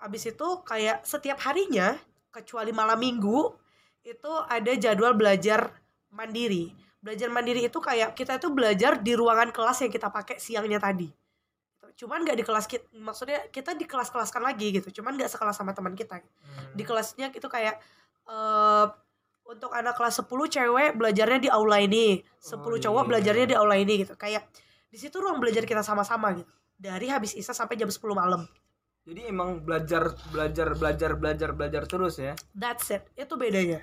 [0.00, 1.92] habis itu kayak setiap harinya
[2.32, 3.52] kecuali malam minggu
[4.00, 5.76] itu ada jadwal belajar
[6.12, 6.70] mandiri.
[7.00, 11.08] Belajar mandiri itu kayak kita itu belajar di ruangan kelas yang kita pakai siangnya tadi.
[11.96, 15.00] Cuman nggak di kelas kita maksudnya kita di kelas-kelaskan lagi gitu.
[15.00, 16.20] Cuman nggak sekelas sama teman kita.
[16.20, 16.72] Hmm.
[16.76, 17.76] di kelasnya itu kayak
[18.28, 18.86] eh
[19.50, 22.22] untuk anak kelas 10 cewek belajarnya di aula ini.
[22.38, 23.08] 10 Oh, cowok iya.
[23.08, 24.14] belajarnya di aula ini gitu.
[24.14, 24.46] Kayak
[24.90, 26.50] di situ ruang belajar kita sama-sama gitu.
[26.80, 28.46] Dari habis isya sampai jam 10 malam.
[29.04, 32.32] Jadi emang belajar belajar belajar belajar belajar terus ya?
[32.54, 33.08] That's it.
[33.18, 33.82] Itu bedanya.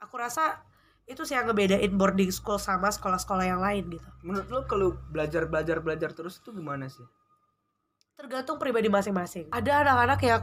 [0.00, 0.62] Aku rasa
[1.04, 4.08] itu sih yang ngebedain boarding school sama sekolah-sekolah yang lain gitu.
[4.24, 7.04] Menurut lo kalau belajar belajar belajar terus itu gimana sih?
[8.16, 9.52] Tergantung pribadi masing-masing.
[9.52, 10.42] Ada anak-anak yang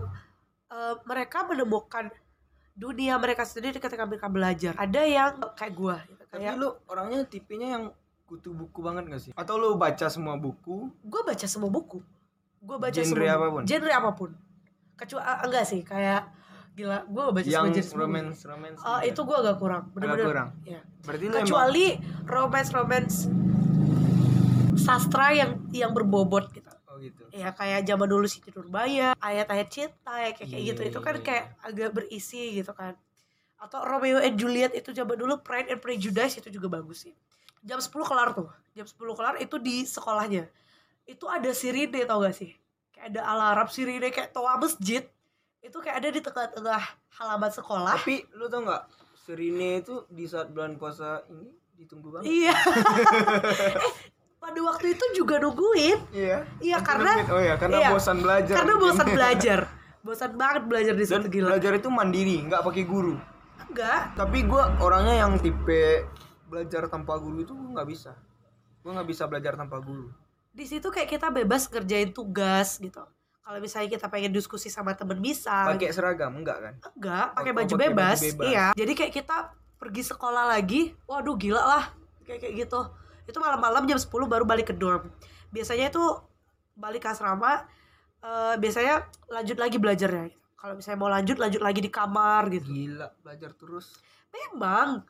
[0.69, 2.13] eh, mereka menemukan
[2.77, 4.73] dunia mereka sendiri ketika mereka belajar.
[4.77, 6.23] Ada yang kayak gua gitu.
[6.29, 7.83] tapi kayak lo orangnya tipenya yang
[8.29, 9.31] kutu buku banget gak sih?
[9.35, 10.87] Atau lo baca semua buku?
[11.03, 11.99] Gue baca semua buku.
[12.63, 13.63] Gue baca Genre semua apa pun?
[13.67, 14.31] genre apa pun.
[14.95, 16.21] Kecuali enggak sih kayak
[16.71, 19.11] gila gue baca yang romance romance Oh, gitu.
[19.11, 20.25] itu gue agak kurang bener-bener.
[20.25, 20.49] kurang?
[20.63, 20.79] ya.
[21.03, 21.85] berarti lu emang kecuali
[22.25, 23.15] romance romance
[24.77, 26.71] sastra yang yang berbobot gitu.
[26.89, 27.23] Oh gitu.
[27.31, 30.81] Ya kayak zaman dulu Siti Nurbaya ayat-ayat cinta ya kayak, kayak Iya, gitu.
[30.89, 32.97] Itu kan iya, kayak agak berisi gitu kan.
[33.61, 37.13] Atau Romeo and Juliet itu zaman dulu Pride and Prejudice itu juga bagus sih.
[37.61, 38.49] Jam 10 kelar tuh.
[38.73, 40.49] Jam 10 kelar itu di sekolahnya.
[41.05, 42.57] Itu ada sirine tau gak sih?
[42.89, 45.05] Kayak ada alarm sirine kayak toa masjid
[45.61, 46.81] itu kayak ada di tengah-tengah
[47.21, 47.95] halaman sekolah.
[48.01, 48.83] Tapi lu tau nggak
[49.21, 52.25] Serine itu di saat bulan puasa ini ditunggu banget.
[52.29, 52.55] Iya.
[54.41, 56.01] Eh, pada waktu itu juga nungguin.
[56.17, 56.41] Iya.
[56.57, 58.55] Iya, karena- oh ya karena iya, bosan belajar.
[58.57, 58.89] karena mungkin.
[58.89, 59.59] bosan belajar.
[60.01, 61.47] Bosan banget belajar di situ gila.
[61.53, 63.21] belajar itu mandiri nggak pakai guru.
[63.69, 64.17] Enggak.
[64.17, 66.09] Tapi gua orangnya yang tipe
[66.49, 68.17] belajar tanpa guru itu gua nggak bisa.
[68.81, 70.09] Gua nggak bisa belajar tanpa guru.
[70.49, 73.05] Di situ kayak kita bebas kerjain tugas gitu
[73.41, 76.73] kalau misalnya kita pengen diskusi sama temen bisa pakai seragam enggak kan?
[76.93, 78.19] Enggak pakai baju, pakai baju bebas.
[78.21, 78.45] bebas.
[78.47, 78.65] iya.
[78.77, 79.37] Jadi kayak kita
[79.81, 81.83] pergi sekolah lagi waduh gila lah
[82.21, 82.81] kayak kayak gitu.
[83.25, 85.09] Itu malam-malam jam 10 baru balik ke dorm.
[85.49, 86.03] Biasanya itu
[86.77, 87.65] balik ke asrama
[88.21, 90.29] eh, biasanya lanjut lagi belajarnya.
[90.61, 92.69] Kalau misalnya mau lanjut lanjut lagi di kamar gitu.
[92.69, 93.97] Gila belajar terus.
[94.29, 95.01] Memang.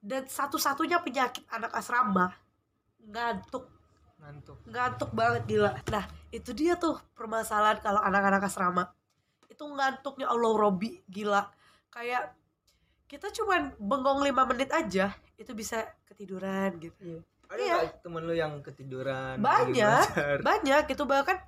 [0.00, 2.32] Dan satu-satunya penyakit anak asrama
[3.04, 3.75] ngantuk
[4.20, 4.58] ngantuk.
[4.66, 5.72] Ngantuk banget gila.
[5.92, 8.90] Nah itu dia tuh permasalahan kalau anak-anak asrama.
[9.46, 11.46] Itu ngantuknya Allah Robi gila.
[11.92, 12.34] Kayak
[13.06, 17.22] kita cuman bengong lima menit aja itu bisa ketiduran gitu.
[17.46, 17.76] Ada Iya.
[18.02, 19.38] temen lu yang ketiduran?
[19.38, 20.42] Banyak.
[20.42, 21.38] banyak itu bahkan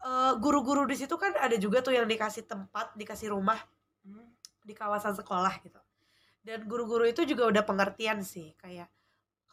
[0.00, 3.60] eh, guru-guru di situ kan ada juga tuh yang dikasih tempat dikasih rumah
[4.64, 5.76] di kawasan sekolah gitu.
[6.44, 8.88] Dan guru-guru itu juga udah pengertian sih kayak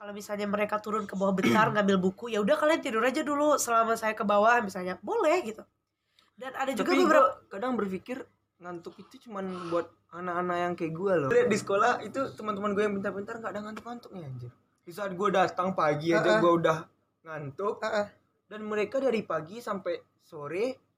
[0.01, 3.53] kalau misalnya mereka turun ke bawah bentar ngambil buku ya udah kalian tidur aja dulu
[3.61, 5.61] selama saya ke bawah misalnya boleh gitu
[6.41, 8.17] dan ada juga Tapi beberapa kadang berpikir
[8.61, 11.29] ngantuk itu cuman buat anak-anak yang kayak gue loh.
[11.29, 14.51] Di sekolah itu teman-teman gue yang pintar-pintar nggak ada ngantuk-ngantuknya anjir.
[14.81, 16.41] Di saat gue datang pagi aja Uh-uh.
[16.41, 16.77] gue udah
[17.25, 18.07] ngantuk Uh-uh.
[18.49, 20.89] dan mereka dari pagi sampai sore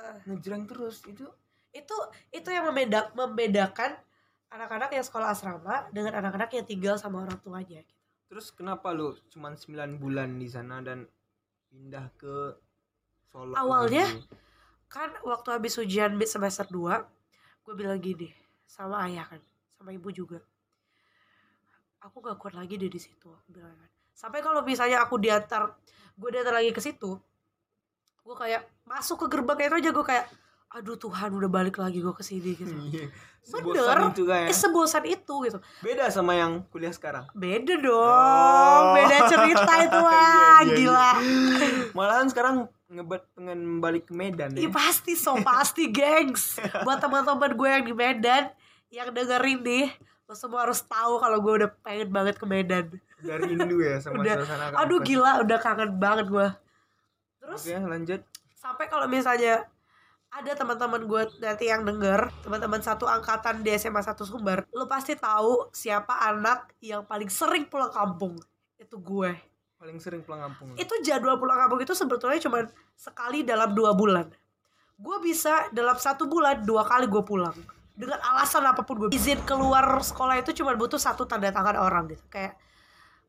[0.00, 0.16] Uh.
[0.32, 1.28] ngejreng terus itu
[1.76, 1.96] itu
[2.32, 4.00] itu yang membeda membedakan
[4.48, 7.99] anak-anak yang sekolah asrama dengan anak-anak yang tinggal sama orang tuanya gitu.
[8.30, 11.02] Terus kenapa lu cuman 9 bulan di sana dan
[11.66, 12.54] pindah ke
[13.30, 13.54] Solo?
[13.58, 14.26] Awalnya, lagi?
[14.86, 18.30] kan waktu habis ujian mid semester 2 gue bilang gini
[18.66, 19.42] sama ayah kan
[19.74, 20.38] sama ibu juga.
[22.00, 23.90] Aku gak kuat lagi deh di situ bilang kan.
[24.14, 25.74] Sampai kalau misalnya aku diantar
[26.14, 27.18] gue diantar lagi ke situ
[28.20, 30.26] gue kayak masuk ke gerbang itu aja gue kayak
[30.70, 33.10] aduh Tuhan udah balik lagi gue ke sini gitu Iya.
[33.42, 33.82] Bener.
[33.82, 34.46] Sebosan itu kan ya.
[34.46, 37.24] eh sebosan itu gitu Beda sama yang kuliah sekarang.
[37.32, 40.20] beda dong beda cerita itu Iya, lah
[40.60, 40.76] iya, iya.
[40.76, 41.10] gila
[41.90, 42.54] Malahan sekarang
[42.86, 44.68] ngebet pengen balik ke Medan ya.
[44.68, 48.52] pasti so pasti gengs Buat teman-teman gue yang di Medan
[48.88, 49.86] Yang dengerin nih
[50.24, 54.20] Lo semua harus tahu kalau gue udah pengen banget ke Medan Dari Rindu ya sama
[54.20, 54.36] Udah.
[54.38, 56.48] suasana Aduh gila udah kangen banget gue
[57.40, 58.20] Terus Oke, lanjut.
[58.52, 59.64] sampai kalau misalnya
[60.30, 65.18] ada teman-teman gue nanti yang denger teman-teman satu angkatan di SMA satu Sumber lo pasti
[65.18, 68.38] tahu siapa anak yang paling sering pulang kampung.
[68.78, 69.34] Itu gue.
[69.80, 70.76] Paling sering pulang kampung.
[70.76, 74.30] itu jadwal pulang kampung itu sebetulnya cuma sekali dalam dua bulan.
[75.00, 77.56] Gue bisa dalam satu bulan dua kali gue pulang.
[77.96, 82.06] Dengan alasan apa pun gue izin keluar sekolah itu cuma butuh satu tanda tangan orang
[82.12, 82.22] gitu.
[82.30, 82.54] Kayak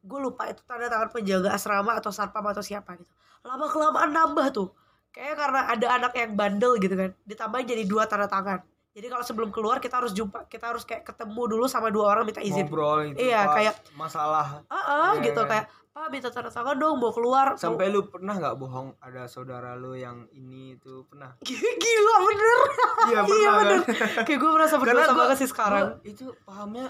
[0.05, 3.09] gue lupa itu tanda tangan penjaga asrama atau satpam atau siapa gitu.
[3.41, 4.69] Lama kelamaan nambah tuh
[5.11, 9.21] kayak karena ada anak yang bandel gitu kan ditambahin jadi dua tanda tangan jadi kalau
[9.21, 12.63] sebelum keluar kita harus jumpa kita harus kayak ketemu dulu sama dua orang minta izin
[12.65, 13.23] Ngobrol gitu.
[13.23, 14.63] Iya, kayak- masalah.
[14.65, 15.47] ah ah, Iya, gitu iya.
[15.49, 19.27] kayak pak minta tanda tangan dong mau keluar Mau- Sampai lu pernah nggak bohong ada
[19.27, 21.35] saudara lu yang ini itu pernah?
[21.83, 22.59] Gila bener
[23.05, 23.79] Iya Iya bener
[24.23, 26.87] Kayak gue merasa berdosa gua- banget sih sekarang gua itu pahamnya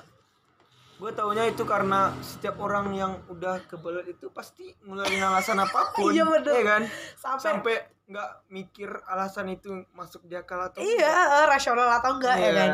[0.95, 6.09] gue taunya itu karena setiap orang yang udah kebelet itu pasti ngeluarin alasan apa pun
[6.13, 6.49] Iya, bener.
[6.51, 6.81] Iya kan
[7.15, 12.35] Sampai, sampai nggak mikir alasan itu masuk di akal atau Iya eh, rasional atau enggak
[12.35, 12.53] ya Iya.
[12.55, 12.71] kan?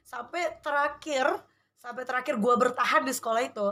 [0.00, 1.26] Sampai terakhir
[1.74, 3.66] Sampai terakhir gue bertahan di sekolah itu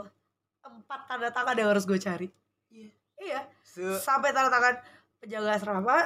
[0.59, 2.27] Empat tanda tangan yang harus gue cari.
[2.69, 2.89] Iya.
[3.17, 3.39] Iya.
[3.61, 4.75] Se- Sampai tanda tangan
[5.17, 5.97] penjaga asrama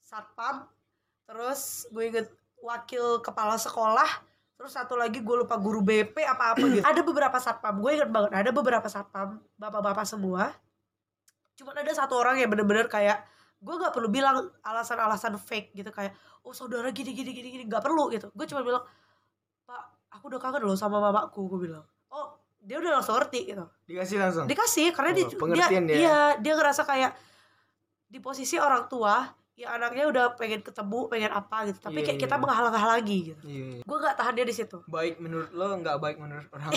[0.00, 0.64] Satpam
[1.24, 4.08] Terus gue inget wakil kepala sekolah
[4.54, 6.84] Terus satu lagi gue lupa guru BP apa-apa gitu.
[6.88, 10.54] Ada beberapa satpam Gue inget banget ada beberapa satpam Bapak-bapak semua.
[11.52, 13.20] Cuman ada satu orang yang bener-bener kayak
[13.62, 17.80] Gue gak perlu bilang alasan-alasan fake gitu Kayak oh saudara gini gini gini gini Gak
[17.80, 18.82] perlu gitu Gue cuma bilang
[19.62, 23.64] Pak aku udah kangen loh sama mamaku Gue bilang Oh dia udah langsung ngerti gitu
[23.84, 25.98] dikasih langsung dikasih karena dia, Oh, pengertian dia dia.
[25.98, 27.10] iya dia ngerasa kayak
[28.04, 32.16] di posisi orang tua ya anaknya udah pengen ketemu pengen apa gitu tapi Iya, kayak
[32.16, 32.24] iya.
[32.24, 33.64] kita menghalang-halangi gitu Iya.
[33.68, 33.82] iya.
[33.82, 36.70] gue nggak tahan dia di situ Baik menurut lo nggak baik menurut orang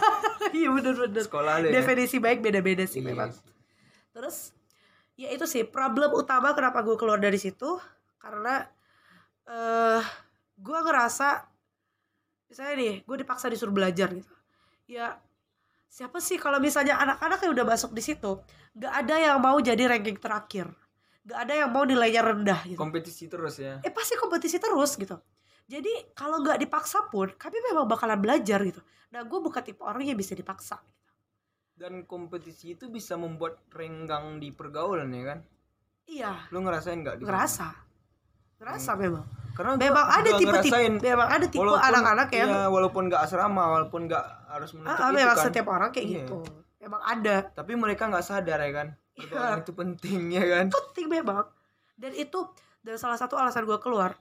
[0.52, 1.72] iya bener-bener sekolah lo ya.
[1.74, 3.08] definisi baik beda-beda sih Iya.
[3.08, 3.30] memang
[4.10, 4.52] terus
[5.16, 7.76] ya itu sih problem utama kenapa gue keluar dari situ
[8.16, 8.64] karena
[9.48, 10.02] eh
[10.56, 11.28] gue ngerasa
[12.48, 14.32] misalnya nih gue dipaksa disuruh belajar gitu.
[14.88, 15.20] Ya
[15.92, 18.40] siapa sih kalau misalnya anak-anak yang udah masuk di situ
[18.72, 20.70] nggak ada yang mau jadi ranking terakhir.
[21.22, 22.78] Nggak ada yang mau nilainya rendah gitu.
[22.78, 23.78] Kompetisi terus ya.
[23.84, 25.16] eh pasti kompetisi terus gitu.
[25.68, 28.80] Jadi kalau nggak dipaksa pun kami memang bakalan belajar gitu.
[29.12, 30.80] Nah gue bukan tipe orang yang bisa dipaksa
[31.82, 35.38] Dan kompetisi itu bisa membuat renggang di pergaulan ya kan?
[36.06, 37.18] iya Lo ngerasain nggak?
[37.26, 37.74] ngerasa
[38.62, 39.26] ngerasa memang
[39.58, 43.64] Karena gua memang ada tipe tipe memang ada tipe anak-anak yang iya, walaupun nggak asrama,
[43.66, 45.44] walaupun nggak harus menutup ah, ah, itu memang kan.
[45.50, 46.16] setiap orang kayak Iya.
[46.22, 46.38] gitu
[46.78, 48.88] memang ada Tapi mereka nggak sadar ya kan?
[49.18, 49.26] Iya.
[49.26, 50.66] Pergaulan itu penting ya kan?
[50.70, 51.46] penting memang
[51.98, 52.38] dan itu
[52.86, 54.14] dan salah satu alasan gue keluar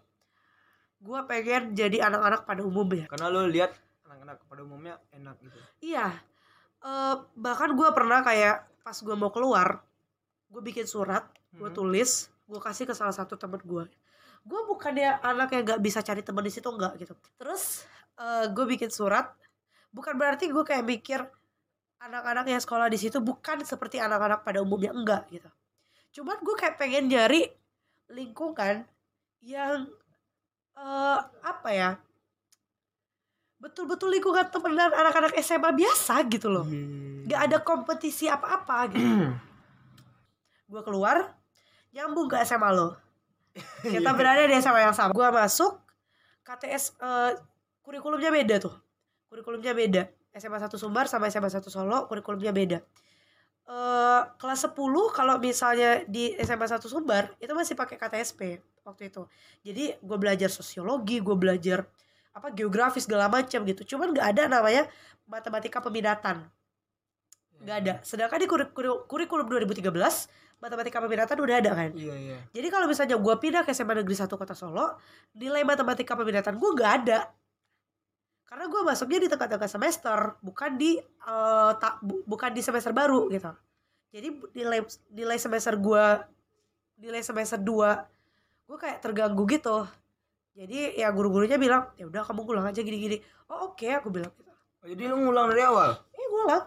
[0.97, 3.73] gue pengen jadi anak-anak pada umumnya Karena lo lihat
[4.09, 5.57] anak-anak pada umumnya enak gitu.
[5.81, 6.13] iya
[6.81, 9.85] Eh, bahkan gue pernah kayak pas gue mau keluar
[10.49, 11.77] gue bikin surat gue Mhm.
[11.77, 12.11] tulis
[12.49, 13.85] gue kasih ke salah satu temen gue
[14.41, 17.13] gue bukannya anak yang gak bisa cari teman di situ enggak gitu.
[17.37, 17.85] Terus
[18.49, 19.29] gue bikin surat
[19.93, 21.21] bukan berarti gue kayak mikir
[22.01, 25.49] anak-anak yang sekolah di situ bukan seperti anak-anak pada umumnya enggak gitu.
[26.17, 27.45] Cuman gue kayak pengen nyari
[28.09, 28.89] lingkungan
[29.45, 29.85] yang
[30.73, 31.89] eh apa ya
[33.61, 36.65] betul-betul lingkungan temenan anak-anak SMA biasa gitu loh.
[36.65, 37.29] Iya.
[37.29, 39.05] nggak ada kompetisi apa-apa gitu.
[40.71, 41.37] Gue keluar
[41.93, 42.97] nyambung ke SMA lo.
[43.93, 45.13] Kita berada di SMA yang sama.
[45.13, 45.77] Gue masuk
[46.41, 47.31] KTS eh,
[47.85, 48.73] kurikulumnya beda tuh.
[49.29, 50.03] Kurikulumnya beda.
[50.31, 52.79] SMA 1 Sumbar sama SMA 1 Solo kurikulumnya beda.
[53.67, 54.73] Eh kelas 10
[55.13, 59.27] kalau misalnya di SMA 1 Sumbar itu masih pakai KTSP waktu itu.
[59.61, 61.85] Jadi gue belajar sosiologi gue belajar
[62.31, 63.95] apa geografi segala macam gitu.
[63.95, 64.83] Cuman nggak ada namanya
[65.27, 66.47] matematika peminatan.
[67.61, 67.93] Nggak ada.
[68.01, 71.89] Sedangkan di kurik- kurik- kurikulum 2013 matematika peminatan udah ada kan?
[71.93, 72.37] Iya iya.
[72.53, 74.97] jadi kalau misalnya gue pindah ke SMA Negeri 1 Kota Solo
[75.33, 77.19] nilai matematika peminatan gue nggak ada.
[78.45, 83.29] Karena gue masuknya di tengah-tengah semester bukan di eh, tak bu- bukan di semester baru
[83.29, 83.51] gitu.
[84.11, 86.05] Jadi nilai nilai semester gue
[86.99, 89.83] nilai semester 2 gue kayak terganggu gitu
[90.53, 94.49] jadi ya guru-gurunya bilang ya udah kamu ngulang aja gini-gini oh oke aku bilang gitu
[94.81, 96.63] Oh, jadi lo ngulang dari awal eh ngulang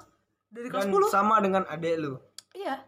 [0.49, 2.23] dari kelas 10 sama dengan adek lo.
[2.53, 2.79] iya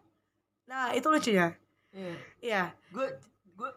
[0.64, 1.50] nah itu lucunya
[1.90, 2.12] Iya.
[2.38, 3.10] iya Gue
[3.50, 3.70] gue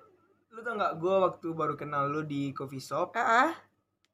[0.49, 3.51] lu tau nggak gue waktu baru kenal lu di coffee shop ah ah.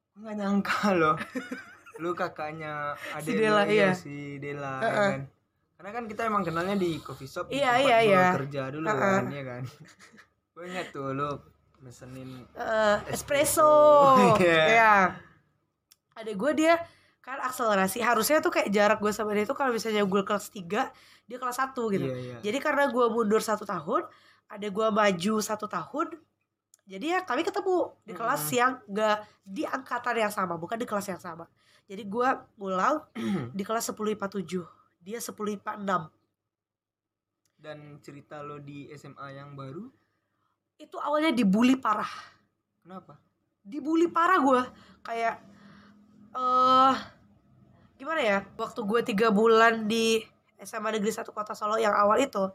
[0.08, 1.12] gue nggak nyangka lo
[1.96, 3.90] lu kakaknya adek Si Dela, lu, iya.
[3.92, 5.10] si Dela ya Heeh.
[5.10, 5.22] kan
[5.76, 8.24] karena kan kita emang kenalnya di coffee shop Iya, iya, iya.
[8.32, 8.96] kerja dulu Heeh.
[8.96, 9.62] kan ya kan
[10.56, 11.36] gue ingat tuh lu
[11.80, 13.64] mesenin Eh, Espresso.
[13.64, 14.38] espresso.
[14.42, 14.62] Iya.
[14.68, 14.94] ya.
[16.16, 16.74] Ada gue dia
[17.20, 20.88] kan akselerasi harusnya tuh kayak jarak gue sama dia tuh kalau misalnya gue kelas 3
[21.26, 22.06] dia kelas 1 gitu.
[22.06, 24.06] iya iya Jadi karena gue mundur satu tahun,
[24.46, 26.14] ada gue maju satu tahun.
[26.86, 28.54] Jadi ya kami ketemu di kelas Mm-mm.
[28.56, 31.50] yang gak di angkatan yang sama, bukan di kelas yang sama.
[31.84, 33.02] Jadi gue ngulang
[33.58, 34.62] di kelas 10 IPA 7.
[35.02, 36.14] Dia 10 IPA 6.
[37.56, 39.90] dan cerita lo di SMA yang baru
[40.76, 42.08] Itu awalnya dibully parah.
[42.80, 43.18] kenapa?
[43.60, 44.60] Dibully parah gue
[45.02, 45.34] kayak
[46.32, 46.94] eh
[47.96, 48.38] gimana ya?
[48.54, 50.22] Waktu gue tiga bulan di
[50.56, 52.46] SMA Negeri Satu Kota Solo yang awal itu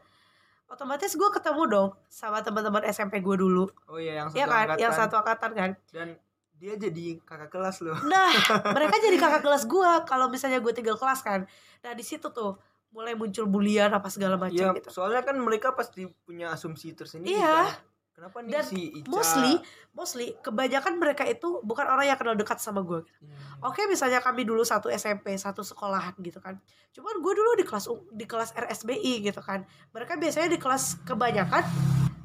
[0.66, 3.68] otomatis gue ketemu dong sama teman-teman SMP gue dulu.
[3.86, 4.56] Oh iya yang satu ya kan?
[4.64, 4.80] angkatan.
[4.80, 5.70] Yang satu angkatan kan?
[5.92, 6.08] Dan
[6.56, 8.30] dia jadi kakak kelas lo nah
[8.78, 11.44] mereka jadi kakak kelas gue kalau misalnya gue tinggal kelas kan.
[11.82, 12.56] Nah di situ tuh
[12.88, 14.88] mulai muncul bulian apa segala macam Iya, gitu.
[14.88, 17.68] soalnya kan mereka pasti punya asumsi tersendiri Iya.
[17.68, 17.91] kan.
[18.12, 19.08] Kenapa nih Dan si Ica?
[19.08, 19.52] mostly
[19.90, 23.36] mostly kebanyakan mereka itu bukan orang yang kenal dekat sama gue Iya.
[23.62, 26.60] Oke misalnya kami dulu satu SMP satu sekolahan gitu kan.
[26.90, 29.64] Cuman gue dulu di kelas di kelas RSBI gitu kan.
[29.90, 31.64] Mereka biasanya di kelas kebanyakan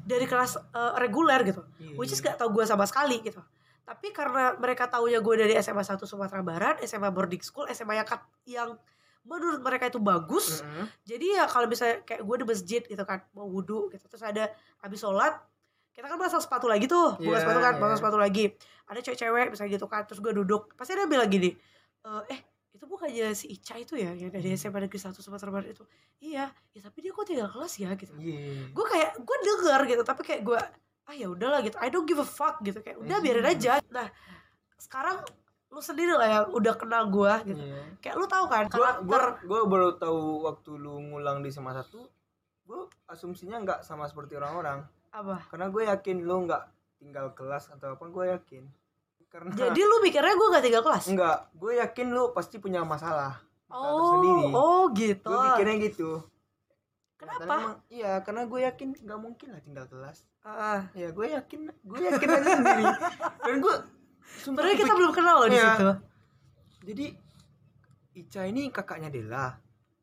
[0.02, 1.62] dari kelas eh, reguler gitu.
[1.78, 2.32] Iya, Which is iya.
[2.32, 3.40] gak tau gue sama sekali gitu.
[3.82, 8.04] Tapi karena mereka taunya gue dari SMA 1 Sumatera Barat SMA boarding school SMA yang,
[8.04, 8.76] kat- yang
[9.24, 10.60] menurut mereka itu bagus.
[10.60, 10.84] Mm-mm.
[11.02, 14.04] Jadi ya kalau misalnya kayak gue di masjid gitu kan Mau wudhu gitu.
[14.04, 15.40] Terus ada habis sholat
[15.98, 17.18] kita kan pasang sepatu lagi tuh.
[17.18, 17.82] Buka Iya, sepatu kan iya.
[17.82, 18.44] pasang sepatu lagi.
[18.86, 20.70] Ada cewek-cewek misalnya gitu kan terus gue duduk.
[20.78, 21.50] Pasti ada bilang gini
[22.00, 24.14] "Eh, eh itu bukannya si Ica itu ya?
[24.14, 25.82] Yang dari SMA Negeri 1 Sumatera Barat itu?
[26.22, 27.90] Iya ya tapi dia kok tinggal kelas ya?
[27.98, 28.14] Gitu.
[28.14, 28.70] Iya.
[28.70, 30.58] gue kayak gue denger gitu tapi kayak gue
[31.02, 31.74] ah ya udahlah gitu.
[31.82, 32.78] I don't give a fuck gitu.
[32.78, 33.24] Kayak udah Iya.
[33.26, 33.72] biarin aja.
[33.90, 34.06] Nah
[34.78, 35.18] sekarang
[35.68, 37.58] lu sendiri lah yang udah kenal gue gitu.
[37.60, 37.82] Iya.
[37.98, 42.06] kayak lu tahu kan Gua, karakter gua baru tahu waktu lu ngulang di SMA satu,
[42.62, 44.86] gua asumsinya nggak sama seperti orang-orang.
[45.10, 45.36] Apa?
[45.48, 46.62] Karena gue yakin lu nggak
[46.98, 48.64] tinggal kelas atau apa gue yakin.
[49.28, 51.04] Karena jadi lu mikirnya gue gak tinggal kelas?
[51.06, 53.44] Enggak gue yakin lu pasti punya masalah.
[53.68, 53.84] Oh
[54.16, 54.46] tersendiri.
[54.50, 55.28] oh gitu.
[55.28, 56.10] Gue pikirnya gitu.
[57.18, 57.38] Kenapa?
[57.38, 60.24] Karena emang- iya karena gue yakin nggak mungkin lah tinggal kelas.
[60.40, 62.84] Ah, ya gue yakin gue yakin aja sendiri.
[63.44, 63.74] Dan gue
[64.48, 65.66] padahal kita belum kenal loh di Iya.
[65.66, 65.88] situ.
[66.86, 67.06] Jadi
[68.14, 69.54] Ica ini kakaknya Dela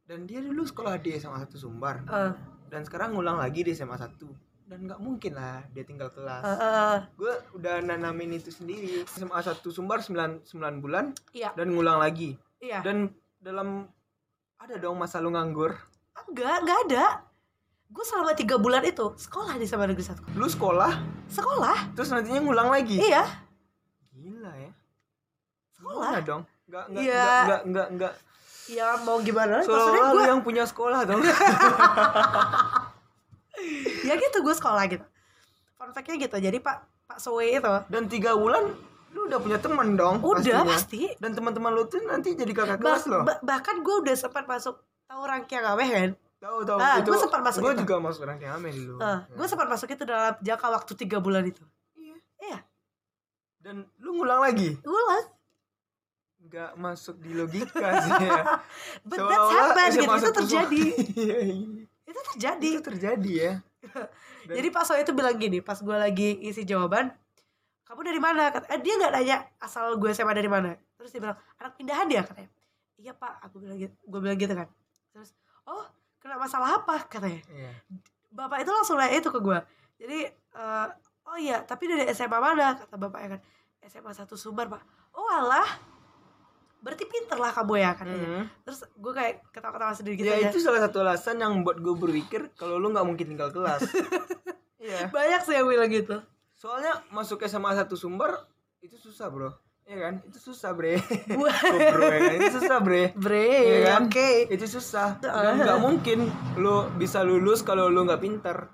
[0.06, 2.06] dan dia dulu sekolah di SMA 1 Sumbar.
[2.06, 2.32] Ah,
[2.70, 6.42] dan sekarang ngulang lagi di SMA 1 dan nggak mungkin lah dia tinggal kelas.
[6.42, 6.98] Ah, ah.
[7.14, 9.06] gue udah nanamin itu sendiri.
[9.06, 11.54] SMA 1 Sumbar 9, 9 bulan iya.
[11.54, 12.34] dan ngulang lagi.
[12.58, 12.82] Iya.
[12.82, 13.86] Dan dalam
[14.58, 15.78] ada dong masa lu nganggur?
[16.26, 17.06] Enggak enggak ada.
[17.94, 20.26] Gue selama tiga bulan itu sekolah di SMA negeri satu.
[20.34, 20.98] Lu sekolah?
[21.30, 21.94] Sekolah.
[21.94, 22.98] Terus nantinya ngulang lagi?
[22.98, 23.22] Iya.
[24.18, 24.72] Gila ya.
[25.78, 26.10] Sekolah?
[26.10, 26.42] Gimana dong?
[26.66, 27.22] Nggak nggak Iya.
[27.22, 28.14] nggak nggak nggak nggak.
[28.66, 29.78] Ya mau gimana lu
[30.18, 31.22] gue yang punya sekolah dong
[34.06, 35.06] ya gitu gue sekolah gitu.
[35.74, 37.74] Fun fact-nya gitu jadi pak pak Soe itu.
[37.88, 38.70] Dan tiga bulan
[39.10, 40.64] lu udah punya teman dong udah pastinya.
[40.68, 41.02] pasti.
[41.18, 43.24] Dan teman-teman lu tuh nanti jadi kakak Bah- kelas loh.
[43.24, 46.78] bah- bahkan gue udah sempat masuk tahu rangkaian Aweh kan tahu tahu.
[46.78, 47.82] Ah, itu gua sempat masuk itu.
[47.82, 49.00] juga masuk rangkaian ame dulu.
[49.00, 49.34] Ah, Ya.
[49.34, 51.64] gue sempat masuk itu dalam jangka waktu tiga bulan itu.
[51.96, 52.16] Iya.
[52.40, 52.60] Iya.
[53.58, 54.78] dan lu ngulang lagi?
[54.80, 55.26] Ulang
[56.46, 58.42] nggak masuk di logika sih ya.
[59.10, 60.82] But that's happen gitu itu terjadi.
[61.18, 61.62] Iya, iya.
[62.06, 62.70] itu terjadi.
[62.70, 63.52] Itu terjadi ya
[63.94, 67.10] Dan- jadi Pak Soe itu bilang gini pas gue lagi isi jawaban
[67.86, 68.50] kamu dari mana?
[68.50, 70.74] Kata, eh, dia nggak nanya asal gue SMA dari mana.
[70.98, 72.50] Terus dia bilang anak pindahan dia katanya.
[72.98, 73.46] Iya pak.
[73.46, 74.66] Aku bilang gitu gue bilang gitu kan.
[75.14, 75.38] Terus
[75.70, 75.86] oh
[76.18, 77.06] kena masalah apa?
[77.06, 77.42] katanya.
[77.54, 77.72] Iya.
[78.36, 79.60] bapak itu langsung nanya itu ke gue
[79.96, 80.88] jadi eh,
[81.24, 82.76] oh iya tapi dari SMA mana?
[82.76, 83.42] kata bapaknya kan.
[83.86, 84.82] SMA satu Sumbar pak.
[85.14, 85.95] Oh alah
[86.86, 88.44] berarti pinter lah kamu ya katanya Mhm.
[88.62, 91.96] terus gue kayak ketawa-ketawa sendiri gitu ya aja itu salah satu alasan yang buat gue
[91.96, 93.82] berpikir kalau lu nggak mungkin tinggal kelas.
[94.78, 95.10] Iya.
[95.10, 96.22] Banyak sih yang bilang gitu.
[96.54, 98.38] Soalnya masuk SMA satu sumber
[98.80, 99.50] itu susah bro.
[99.82, 100.14] Iya kan?
[100.24, 101.02] Itu susah bre.
[101.26, 101.42] Kok
[101.90, 102.20] bro ya?
[102.22, 102.38] Kan?
[102.38, 103.04] itu susah bre.
[103.18, 104.06] Bre Iya kan?
[104.06, 104.30] oke.
[104.46, 105.18] Itu susah.
[105.18, 108.70] Dan nggak mungkin lu bisa lulus kalau lu nggak pinter.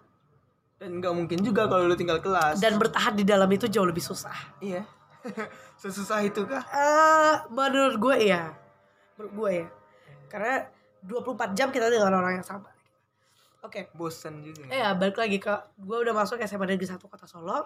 [0.75, 2.59] Dan nggak mungkin juga kalau lu tinggal kelas.
[2.59, 4.35] Dan bertahan di dalam itu jauh lebih susah.
[4.59, 4.83] Iya
[5.81, 8.53] sesusah itu kah eh menurut gue ya
[9.17, 9.67] menurut gue ya
[10.31, 10.65] karena
[11.03, 12.69] 24 jam kita dengan orang yang sama.
[13.61, 13.89] Oke.
[13.93, 14.69] Bosan juga.
[14.69, 17.65] Eh ya balik lagi ke gue udah masuk SMA negeri satu kota Solo.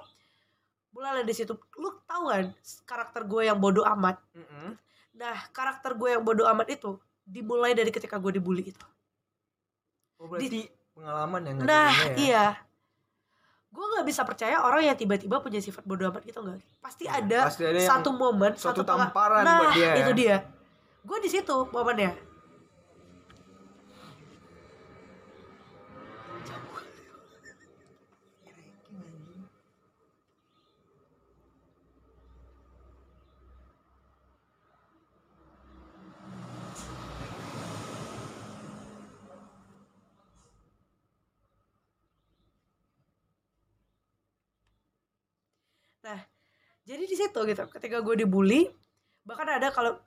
[0.96, 1.56] Mulai dari situ.
[1.80, 2.46] Lu tahu kan
[2.88, 4.20] karakter gue yang bodoh amat?
[4.36, 4.80] Mm-mm.
[5.16, 8.88] nah karakter gue yang bodoh amat itu dimulai dari ketika gue dibully itu.
[10.20, 12.16] Oh berarti pengalaman yang nah ya?
[12.20, 12.46] iya
[13.76, 16.64] gue nggak bisa percaya orang yang tiba-tiba punya sifat bodoh amat gitu nggak.
[16.80, 19.96] Pasti ada Iya, Pasti ada satu momen satu tamparan nah buat dia ya.
[20.00, 20.38] itu dia.
[21.04, 22.16] Gue di situ momennya
[46.06, 46.22] Nah,
[46.86, 47.64] jadi di situ gitu.
[47.68, 48.70] Ketika gue dibully,
[49.22, 49.98] bahkan ada kalau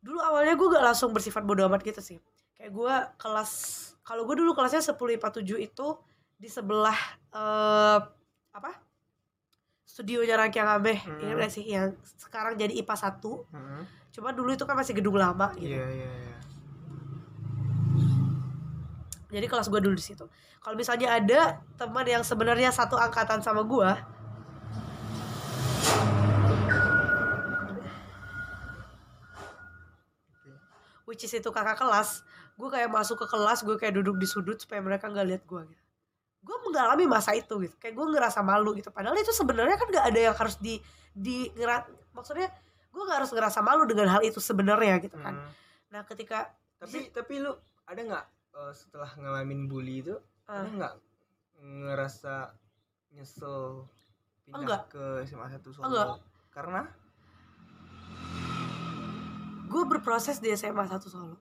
[0.00, 2.18] dulu awalnya gue gak langsung bersifat bodoh amat gitu sih.
[2.56, 3.50] Kayak gue kelas,
[4.00, 5.86] kalau gue dulu kelasnya 10 IPA 7 itu
[6.36, 6.96] di sebelah
[7.30, 7.98] eh
[8.50, 8.72] apa?
[9.84, 11.18] Studionya Rangkiang Ambeh, Hmm.
[11.20, 13.42] ini sih yang sekarang jadi IPA 1.
[13.50, 13.82] Mm-mm.
[14.10, 15.70] Cuma dulu itu kan masih gedung lama gitu.
[15.70, 16.36] iya iya iya
[19.30, 20.26] Jadi kelas gue dulu di situ.
[20.58, 21.40] Kalau misalnya ada
[21.78, 23.90] teman yang sebenarnya satu angkatan sama gue,
[31.20, 32.24] which is itu kakak kelas,
[32.56, 35.60] gue kayak masuk ke kelas, gue kayak duduk di sudut supaya mereka nggak lihat gue
[35.68, 35.84] gitu.
[36.40, 38.88] Gue mengalami masa itu gitu, kayak gue ngerasa malu gitu.
[38.88, 40.80] Padahal itu sebenarnya kan nggak ada yang harus di
[41.12, 41.84] di ngera-
[42.16, 42.48] maksudnya
[42.88, 45.36] gue nggak harus ngerasa malu dengan hal itu sebenarnya gitu kan.
[45.36, 45.50] Mm.
[45.92, 46.48] Nah ketika
[46.80, 47.52] tapi tapi lu
[47.84, 48.24] ada nggak
[48.56, 50.16] eh, setelah ngalamin bully itu
[50.48, 50.64] Ah.
[50.64, 50.94] ada nggak
[51.60, 52.56] ngerasa
[53.12, 53.84] nyesel
[54.48, 54.82] pindah Enggak.
[54.88, 56.08] ke SMA 1 Solo Enggak.
[56.48, 56.88] karena
[59.70, 61.38] gue berproses di SMA 1 Solo,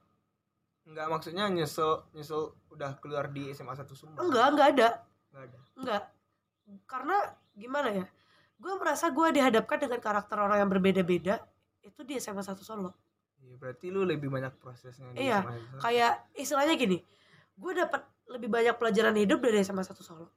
[0.86, 4.90] nggak maksudnya nyesel nyesel udah keluar di SMA 1 Sumbar enggak enggak ada.
[5.34, 6.04] nggak ada Enggak.
[6.86, 7.18] Karena
[7.58, 8.06] gimana ya?
[8.60, 11.42] Gue merasa gue dihadapkan dengan karakter orang yang berbeda-beda
[11.82, 12.94] itu di SMA 1 Solo.
[13.40, 15.82] Iya, berarti lu lebih banyak prosesnya di Iya, SMA 1 Solo.
[15.82, 16.98] Kayak istilahnya gini,
[17.58, 20.28] gue dapat lebih banyak pelajaran hidup dari SMA 1 Solo.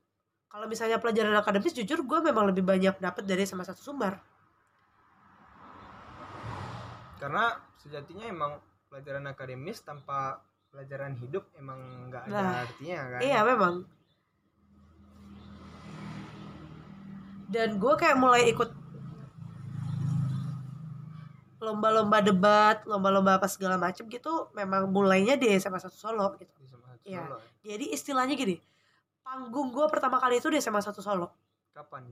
[0.49, 4.16] Kalau misalnya pelajaran akademis jujur gue memang lebih banyak dapat dari SMA 1 Sumbar.
[7.22, 8.53] karena sejatinya emang
[8.87, 13.74] pelajaran akademis tanpa pelajaran hidup emang nggak ada Nah, artinya kan Iya memang.
[17.47, 18.70] dan gue kayak mulai ikut
[21.61, 26.66] lomba-lomba debat lomba-lomba apa segala macem gitu memang mulainya di SMA 1 Solo gitu Di
[26.66, 27.22] SMA satu Iya.
[27.22, 27.37] Solo.
[27.61, 28.57] jadi istilahnya gini
[29.20, 31.28] panggung gue pertama kali itu di SMA 1 Solo
[31.70, 32.05] Kapan?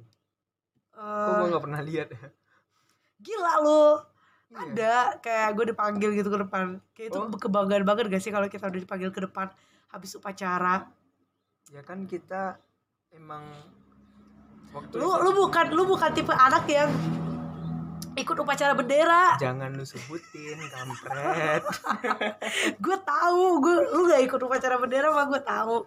[0.91, 2.29] Kok Eh, gue nggak pernah lihat ya?
[3.18, 4.20] gila lu Iya.
[4.51, 6.82] Ada kayak gue dipanggil gitu ke depan.
[6.92, 7.30] Kayak itu Oh.
[7.30, 9.46] kebanggaan banget gak sih kalau kita udah dipanggil ke depan
[9.88, 10.90] habis upacara?
[11.70, 12.59] Ya kan kita
[13.14, 13.46] emang
[14.74, 16.90] waktu lu lu bukan lu bukan tipe anak yang
[18.18, 19.38] ikut upacara bendera.
[19.38, 21.62] Jangan lu sebutin kampret.
[22.84, 25.86] gue tahu gue lu gak ikut upacara bendera mah gue tahu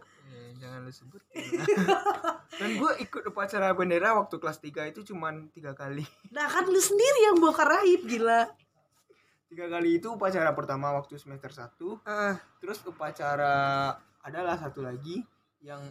[0.64, 1.60] jangan lu sebutin.
[2.60, 6.06] Dan gue ikut upacara bendera waktu kelas 3 itu cuman tiga kali.
[6.30, 8.48] nah kan lu sendiri yang bongkar raib gila
[9.46, 15.22] Tiga kali itu upacara pertama waktu semester 1 Ah, Terus upacara adalah satu lagi
[15.60, 15.84] yang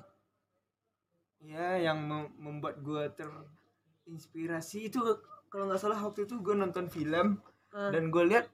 [1.39, 4.99] ya yang mem- membuat gue terinspirasi itu
[5.47, 7.39] kalau nggak salah waktu itu gue nonton film
[7.71, 7.91] ah.
[7.91, 8.47] dan gue lihat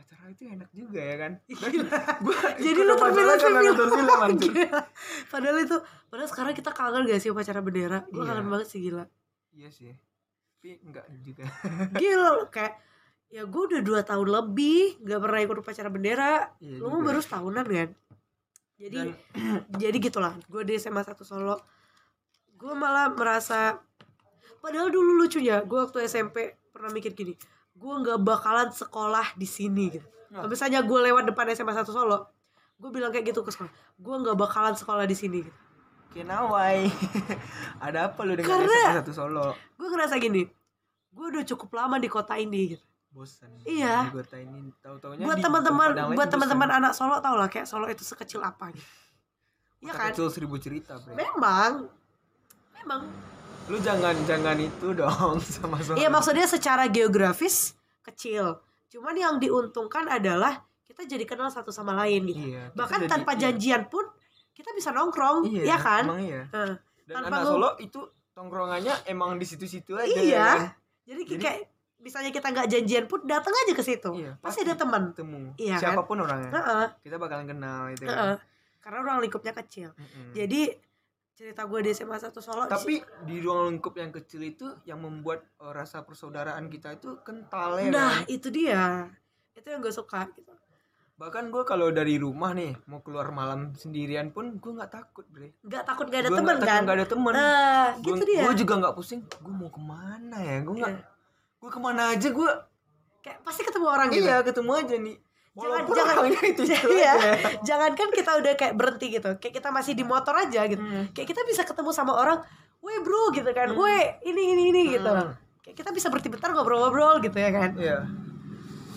[0.00, 1.32] wah upacara itu enak juga ya kan?
[2.18, 3.60] Gua Jadi lu terpilih film.
[5.32, 5.76] padahal itu
[6.08, 8.00] padahal sekarang kita kangen gak sih upacara bendera?
[8.06, 8.28] Gue Iya.
[8.32, 9.04] kangen banget sih gila.
[9.52, 9.92] Iya sih.
[10.56, 11.44] Tapi enggak juga.
[12.00, 12.74] Gila lu kayak
[13.28, 16.32] ya gue udah dua tahun lebih gak pernah ikut upacara bendera.
[16.58, 17.04] Iya lu juga.
[17.06, 17.88] baru setahunan kan?
[18.74, 19.16] Jadi Dan-
[19.82, 20.32] jadi gitulah.
[20.46, 21.60] Gue di SMA 1 Solo.
[22.54, 23.76] Gue malah merasa
[24.58, 26.36] padahal dulu lucunya gue waktu SMP
[26.70, 27.32] pernah mikir gini
[27.80, 30.04] gue nggak bakalan sekolah di sini gitu.
[30.30, 30.44] Nah.
[30.44, 32.28] Kalau misalnya gue lewat depan SMA 1 Solo
[32.76, 35.58] gue bilang kayak gitu ke sekolah gue nggak bakalan sekolah di sini gitu.
[36.10, 36.84] kenawai.
[37.84, 39.46] Ada apa lu dengan Karena- SMA satu Solo?
[39.74, 40.44] gue ngerasa gini
[41.10, 42.84] gue udah cukup lama di kota ini gitu.
[43.10, 44.06] Bosan Iya.
[44.06, 44.70] di kota ini.
[44.78, 48.70] Tahu-taunya buat di teman-teman buat teman-teman anak Solo tau lah kayak Solo itu sekecil apa
[48.70, 48.86] gitu.
[49.80, 50.12] Iya kan?
[50.12, 51.16] kecil seribu cerita bre.
[51.16, 51.88] Memang.
[52.76, 53.00] Memang
[53.66, 58.58] lu jangan jangan itu dong sama Solo Iya maksudnya secara geografis kecil.
[58.88, 62.50] Cuman yang diuntungkan adalah kita jadi kenal satu sama lain gitu.
[62.50, 63.40] Iya, Bahkan jadi- tanpa iya.
[63.46, 64.02] janjian pun
[64.50, 66.04] kita bisa nongkrong, iya, ya kan?
[66.04, 66.76] emang iya dan
[67.16, 68.00] Tanpa anak Solo itu
[68.30, 70.26] tongkrongannya emang di situ-situ aja Iya.
[70.26, 70.60] ya kan?
[71.04, 71.60] Jadi, Jadi- kayak
[71.98, 74.10] misalnya kita nggak janjian pun datang aja ke situ.
[74.16, 75.12] Iya, pasti ada teman.
[75.12, 75.94] temu Iya kan?
[75.94, 78.34] siapa pun orangnya Heeh, kita bakalan kenal itu heeh.
[78.34, 78.40] kan
[78.80, 79.92] Karena ruang lingkupnya kecil.
[79.92, 80.32] Mm-mm.
[80.32, 80.72] Jadi
[81.40, 85.40] cerita gue di SMA 1 Solo tapi di ruang lingkup yang kecil itu yang membuat
[85.56, 88.28] uh, rasa persaudaraan kita itu kental ya nah kan?
[88.28, 89.08] itu dia.
[89.50, 90.52] Itu yang gue suka gitu.
[91.16, 95.56] Bahkan gue kalau dari rumah nih mau keluar malam sendirian pun gue nggak takut bre.
[95.64, 96.80] Nggak takut gak ada Gua teman kan?
[96.84, 98.44] nggak ada teman nah gue gitu dia.
[98.52, 99.20] juga nggak pusing.
[99.40, 100.60] Gue mau ke mana ya?
[100.60, 101.04] Gue nggak Iya.
[101.56, 102.50] gue ke mana aja gue
[103.20, 104.24] kayak pasti ketemu orang gitu.
[104.24, 105.16] iya ketemu aja nih
[105.62, 107.12] Walaupun jangan- orangnya itu itu Iya.
[107.12, 107.30] aja.
[107.60, 111.10] jangankan kita udah kayak berhenti gitu kayak kita masih di motor aja gitu Hmm.
[111.10, 112.38] kayak kita bisa ketemu sama orang
[112.78, 113.78] weh bro gitu kan Hmm.
[113.78, 115.36] weh ini ini ini gitu Hmm.
[115.60, 117.98] kayak kita bisa berhenti bentar ngobrol-ngobrol gitu ya kan Iya.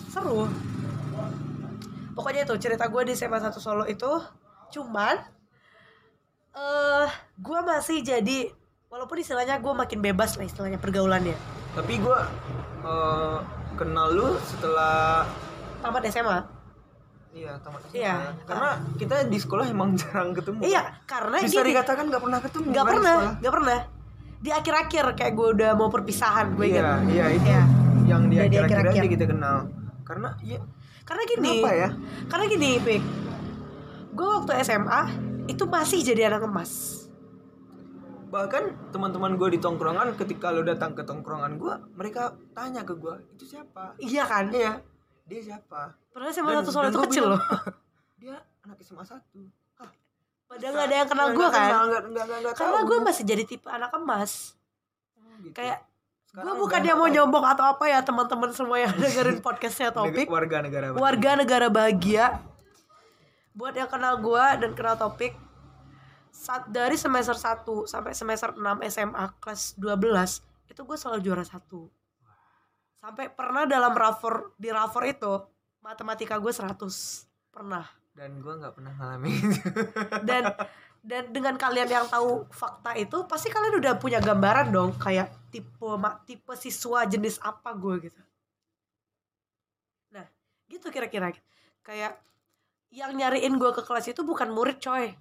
[0.08, 0.48] seru
[2.12, 4.08] pokoknya itu cerita gue di SMA 1 Solo itu
[4.70, 5.18] cuman
[6.52, 8.46] eh gue masih jadi
[8.86, 11.34] walaupun istilahnya gue makin bebas lah istilahnya pergaulannya
[11.74, 12.18] Tapi gue
[12.80, 13.38] uh,
[13.74, 15.26] kenal lu setelah
[15.80, 16.38] tamat SMA
[17.34, 17.78] iya SMA.
[17.90, 18.14] Iya.
[18.44, 20.58] Karena kita di sekolah emang jarang ketemu.
[20.62, 22.64] iya karena Bisa gini dikatakan nggak pernah ketemu.
[22.70, 23.78] nggak kan pernah nggak pernah
[24.38, 27.62] di akhir-akhir kayak gue udah mau perpisahan gue Iya, ingat iya itu Iya.
[28.04, 29.56] yang di di akhir-akhir aja kita kenal.
[30.02, 30.60] Karena ya
[31.02, 31.88] karena gini kenapa ya?
[32.26, 33.02] karena gini Pik
[34.10, 35.00] gue waktu SMA
[35.46, 37.02] itu masih jadi anak emas
[38.26, 43.14] Bahkan teman-teman gue di tongkrongan ketika lo datang ke tongkrongan gue, mereka tanya ke gue,
[43.30, 43.94] itu siapa?
[43.96, 44.82] iya kan Iya,
[45.24, 45.96] dia siapa?
[46.08, 47.40] padahal SMA Dan- satu dan itu kecil loh.
[48.16, 49.40] Dia anak SMA satu.
[49.76, 49.90] Hah,
[50.46, 51.68] padahal nggak ada yang kenal gue kan?
[52.52, 54.54] karena gue masih jadi tipe anak emas.
[55.16, 55.52] Oh, gitu.
[55.52, 55.82] kayak
[56.30, 60.26] gue bukan yang mau nyombong atau apa ya teman-teman semua yang dengerin podcastnya topik.
[60.26, 61.00] warga negara bahagia.
[61.00, 62.26] warga negara bahagia.
[63.52, 65.34] Buat yang kenal gue dan kenal topik
[66.30, 68.60] saat dari semester 1 sampai semester 6
[68.90, 71.86] SMA kelas 12 itu gue selalu juara satu
[73.04, 75.36] sampai pernah dalam rapor di rapor itu
[75.84, 76.72] matematika gue 100
[77.52, 77.84] pernah.
[78.16, 79.44] Dan gue nggak pernah ngalamin
[80.28, 80.56] dan
[81.04, 85.90] dan dengan kalian yang tahu fakta itu pasti kalian udah punya gambaran dong kayak tipe
[86.24, 88.20] tipe siswa jenis apa gue gitu.
[90.16, 90.24] Nah
[90.72, 91.36] gitu kira-kira.
[91.84, 92.16] Kayak
[92.88, 95.12] yang nyariin gue ke kelas itu bukan murid coy.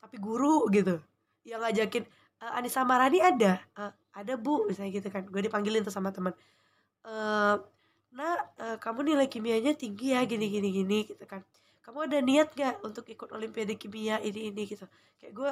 [0.00, 1.04] Tapi guru gitu.
[1.44, 2.04] Yang ngajakin
[2.40, 3.60] "Eh, Anissa Marani ada?
[3.60, 5.28] "Eh, ada bu misalnya gitu kan.
[5.28, 6.32] Gue dipanggilin tuh sama teman
[8.08, 11.44] nah eh, kamu nilai kimianya tinggi ya gini gini gini gitu kan
[11.80, 15.50] kamu ada niat gak untuk ikut olimpiade kimia ini ini gitu kayak gue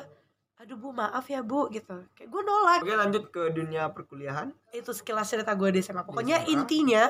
[0.57, 4.55] aduh bu maaf ya bu gitu kayak gue nolak Oke lanjut ke dunia perkuliahan.
[4.71, 6.51] itu sekilas cerita gue di SMA pokoknya SMA.
[6.53, 7.05] intinya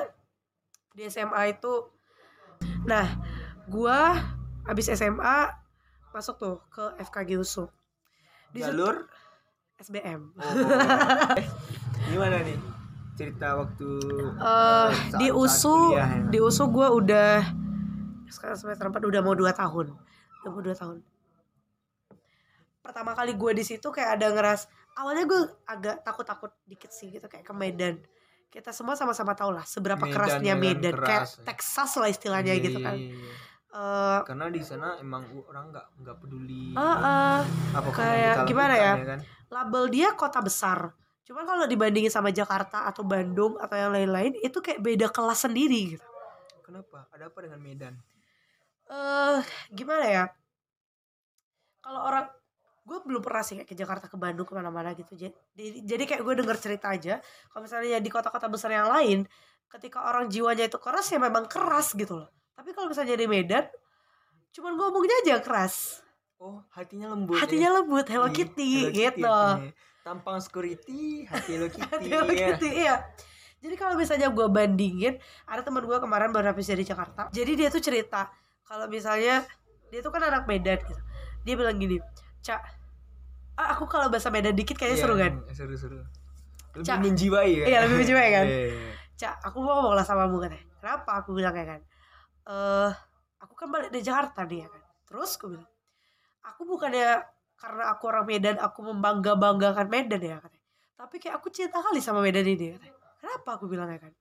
[0.91, 1.73] di SMA itu
[2.83, 3.05] nah
[3.65, 3.97] gue
[4.65, 5.37] abis SMA
[6.11, 7.65] masuk tuh ke FKG USU
[8.49, 9.09] di situ- Jalur.
[9.77, 10.41] SBM Oh.
[11.37, 11.47] Eh,
[12.07, 12.55] Gimana nih
[13.15, 13.89] cerita waktu
[14.35, 16.27] saat- di saat USU kuliah ya?
[16.27, 17.31] di USU gue udah
[18.27, 19.87] sekarang semester 4 udah mau 2 tahun
[20.41, 20.97] udah mau 2 tahun
[22.79, 27.25] pertama kali gue di situ kayak ada ngeras awalnya gue agak takut-takut dikit sih gitu
[27.25, 27.97] kayak ke Medan
[28.47, 31.43] kita semua sama-sama tahu lah seberapa Medan, kerasnya Medan Medan kayak keras, ya.
[31.43, 32.95] Texas lah istilahnya Iya, gitu iya, kan.
[33.75, 37.39] Eh, Karena di sana emang orang nggak nggak peduli ah, ah,
[37.73, 38.93] apa kayak gimana ya?
[38.95, 39.19] kan?
[39.45, 40.95] label dia kota besar
[41.25, 45.97] cuman kalau dibandingin sama Jakarta atau Bandung atau yang lain-lain itu kayak beda kelas sendiri
[45.97, 46.05] gitu
[46.61, 47.05] Kenapa?
[47.13, 47.93] Ada apa dengan Medan?
[48.85, 50.23] eh gimana ya
[51.81, 52.25] kalau orang
[52.85, 55.33] gue belum pernah sih kayak ke Jakarta ke Bandung ke mana-mana gitu jadi
[55.81, 57.17] jadi kayak gue denger cerita aja
[57.49, 59.25] kalau misalnya di kota-kota besar yang lain
[59.73, 63.65] ketika orang jiwanya itu keras ya memang keras gitu loh tapi kalau misalnya di Medan
[64.53, 66.01] cuman ngomongnya aja keras
[66.35, 67.39] Oh, hatinya lembut.
[67.39, 67.75] hatinya ya?
[67.79, 69.33] lembut Hello Ih, Kitty Hello Kitty gitu.
[70.05, 71.81] Tampang security, hati Hello Kitty.
[71.81, 72.47] Hati ya.
[72.53, 72.95] Kitty iya
[73.57, 75.17] jadi kalau misalnya gue bandingin
[75.49, 78.29] ada teman gue kemarin baru habis dari Jakarta jadi dia tuh cerita
[78.61, 79.41] kalau misalnya
[79.89, 81.01] dia tuh kan anak Medan gitu
[81.41, 81.97] dia bilang gini
[82.45, 82.61] cak
[83.57, 85.97] ah, aku kalau bahasa Medan dikit kayaknya Iya, seru kan Seru seru.
[86.75, 86.97] Lebih Cak.
[87.01, 87.65] menjiwai kan?
[87.65, 88.45] Iya, lebih menjiwai kan?
[88.53, 88.89] Iya, iya.
[89.17, 91.81] cak aku mau ngomong lah sama kamu katanya kenapa aku bilang kayak kan
[92.45, 92.91] eh
[93.41, 95.65] aku kan balik dari Jakarta nih ya kan terus aku bilang
[96.45, 97.09] aku bukannya
[97.65, 100.69] karena aku orang Medan aku membangga banggakan Medan ya katanya.
[101.01, 102.93] Tapi kayak aku cinta kali sama Medan ini katanya.
[103.17, 104.13] Kenapa aku bilang kayak kan?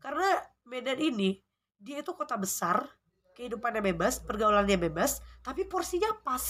[0.00, 0.28] Karena
[0.64, 1.36] Medan ini
[1.76, 2.88] dia itu kota besar
[3.36, 6.40] kehidupannya bebas pergaulannya bebas tapi porsinya pas.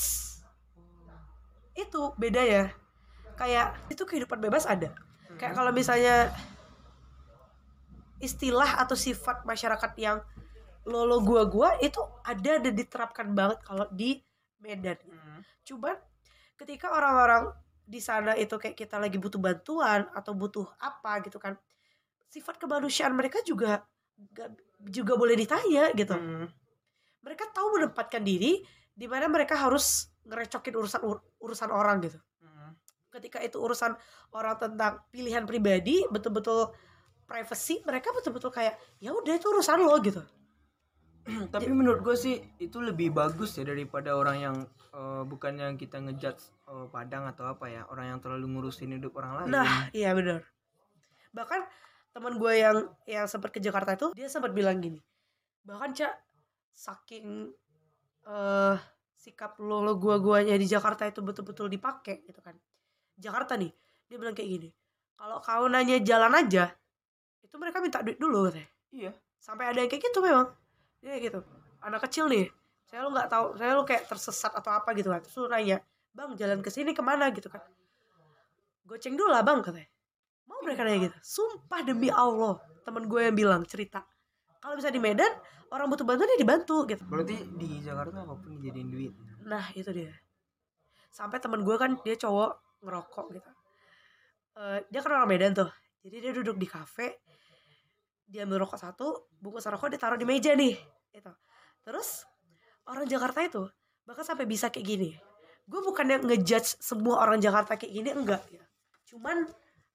[1.75, 2.71] Itu beda ya.
[3.35, 4.95] Kayak itu kehidupan bebas ada.
[5.35, 6.31] Kayak kalau misalnya
[8.23, 10.23] istilah atau sifat masyarakat yang
[10.87, 14.23] lolo gua gua itu ada dan diterapkan banget kalau di
[14.63, 14.95] Medan.
[15.11, 15.43] Hmm.
[15.65, 15.97] cuman
[16.61, 21.57] ketika orang-orang di sana itu kayak kita lagi butuh bantuan atau butuh apa gitu kan
[22.29, 23.83] sifat kemanusiaan mereka juga
[24.31, 24.55] gak-
[24.85, 26.47] juga boleh ditanya gitu Hmm.
[27.25, 28.61] mereka tahu menempatkan diri
[28.93, 32.77] di mana mereka harus ngerecokin urusan ur- urusan orang gitu Hmm.
[33.11, 33.97] ketika itu urusan
[34.37, 36.71] orang tentang pilihan pribadi betul-betul
[37.25, 40.23] privacy mereka betul-betul kayak ya udah itu urusan lo gitu
[41.55, 44.57] Tapi menurut gue sih itu lebih bagus ya daripada orang yang
[44.95, 49.15] eh, bukan yang kita ngejudge eh, Padang atau apa ya orang yang terlalu ngurusin hidup
[49.17, 49.49] orang lain.
[49.53, 50.43] nah iya benar
[51.31, 51.63] bahkan
[52.11, 54.99] teman gue yang yang sempat ke Jakarta itu dia sempat bilang gini
[55.63, 56.11] bahkan cak
[56.73, 57.53] saking
[58.27, 58.77] eh
[59.15, 62.57] sikap lo lo gua guanya di Jakarta itu betul-betul dipakai gitu kan
[63.21, 63.69] Jakarta nih
[64.09, 64.69] dia bilang kayak gini
[65.15, 66.73] kalau kau nanya jalan aja
[67.45, 69.13] itu mereka minta duit dulu katanya Iya.
[69.39, 70.51] sampai ada yang kayak gitu memang
[71.09, 71.41] kayak gitu.
[71.81, 72.53] Anak kecil nih
[72.91, 75.21] saya lu nggak tahu saya lu kayak tersesat atau apa gitu kan.
[75.25, 75.79] Terus lu nanya
[76.13, 77.33] bang jalan ke sini ke mana?
[77.33, 77.63] Gitu kan.
[78.85, 79.89] Goceng dulu lah bang katanya.
[80.51, 81.17] Mau mereka nanya gitu.
[81.23, 84.03] Sumpah demi Allah temen gue yang bilang cerita.
[84.61, 85.31] Kalau bisa di Medan
[85.71, 87.07] orang butuh bantuan dia dibantu gitu.
[87.07, 89.13] Berarti di Jakarta apa pun dijadiin duit.
[89.47, 90.13] nah itu dia.
[91.15, 93.51] Sampai temen gue kan dia cowok ngerokok gitu.
[94.61, 95.71] Eh, dia kan orang Medan tuh.
[96.03, 97.23] Jadi dia duduk di kafe
[98.31, 100.79] dia ambil rokok satu bungkus rokok ditaruh di meja nih
[101.11, 101.33] itu
[101.83, 102.31] terus
[102.87, 103.67] orang Jakarta itu
[104.11, 105.11] bahkan sampai bisa kayak gini.
[105.71, 108.65] Gue bukannya ngejudge semua orang Jakarta kayak gini enggak ya.
[109.07, 109.47] Cuman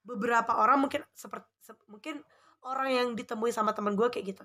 [0.07, 1.51] beberapa orang mungkin seperti
[1.91, 2.23] mungkin
[2.63, 4.43] orang yang ditemui sama teman gue kayak gitu.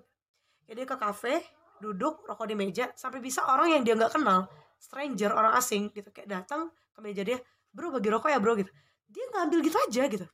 [0.67, 1.47] Jadi ke kafe
[1.79, 4.51] duduk rokok di meja sampai bisa orang yang dia nggak kenal
[4.83, 6.11] stranger orang asing gitu.
[6.11, 7.39] Kayak datang ke meja dia
[7.71, 8.73] bro bagi rokok ya bro gitu.
[9.07, 10.27] Dia ngambil gitu aja gitu.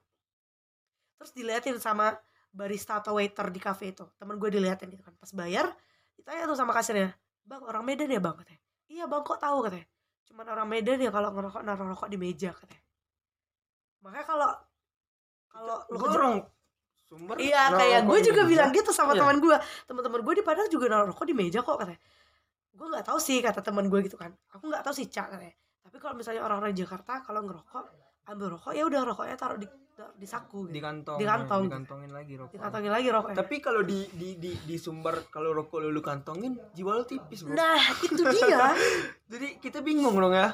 [1.20, 2.16] Terus diliatin sama
[2.56, 4.08] barista atau waiter di kafe itu.
[4.16, 5.68] Temen gue diliatin gitu kan pas bayar
[6.16, 7.12] ditanya tuh sama kasirnya
[7.44, 8.34] bang orang Medan ya bang?
[8.34, 8.60] katanya.
[8.88, 9.58] Iya bang kok tahu?
[9.68, 9.86] katanya.
[10.26, 12.82] Cuman orang Medan ya kalau ngerokok naruh rokok di meja katanya.
[14.02, 14.50] Makanya kalau
[15.46, 16.34] kalau lu orang
[17.06, 17.36] sumber.
[17.38, 18.50] Iya kayak gue juga meja.
[18.50, 19.20] bilang gitu sama Iya.
[19.22, 19.56] teman gue.
[19.86, 22.00] Teman-teman gue di Padang juga naruh rokok di meja kok katanya.
[22.76, 24.32] Gue nggak tahu sih kata teman gue gitu kan.
[24.56, 25.54] Aku nggak tahu sih cak katanya.
[25.86, 27.84] Tapi kalau misalnya orang-orang Jakarta kalau ngerokok
[28.26, 29.68] ambil rokok ya udah rokoknya taruh di
[30.12, 30.84] di saku di gitu.
[30.84, 31.16] kantong.
[31.16, 31.62] Di kantong.
[31.62, 32.52] ya, Dikantongin lagi rokok.
[32.52, 36.52] dikantongin lagi rokoknya Tapi kalau di di di di sumber kalau rokok lu, lu kantongin
[36.70, 37.54] jiwa lu tipis, Bro.
[37.54, 38.76] nah itu dia
[39.32, 40.52] Jadi kita bingung dong ya.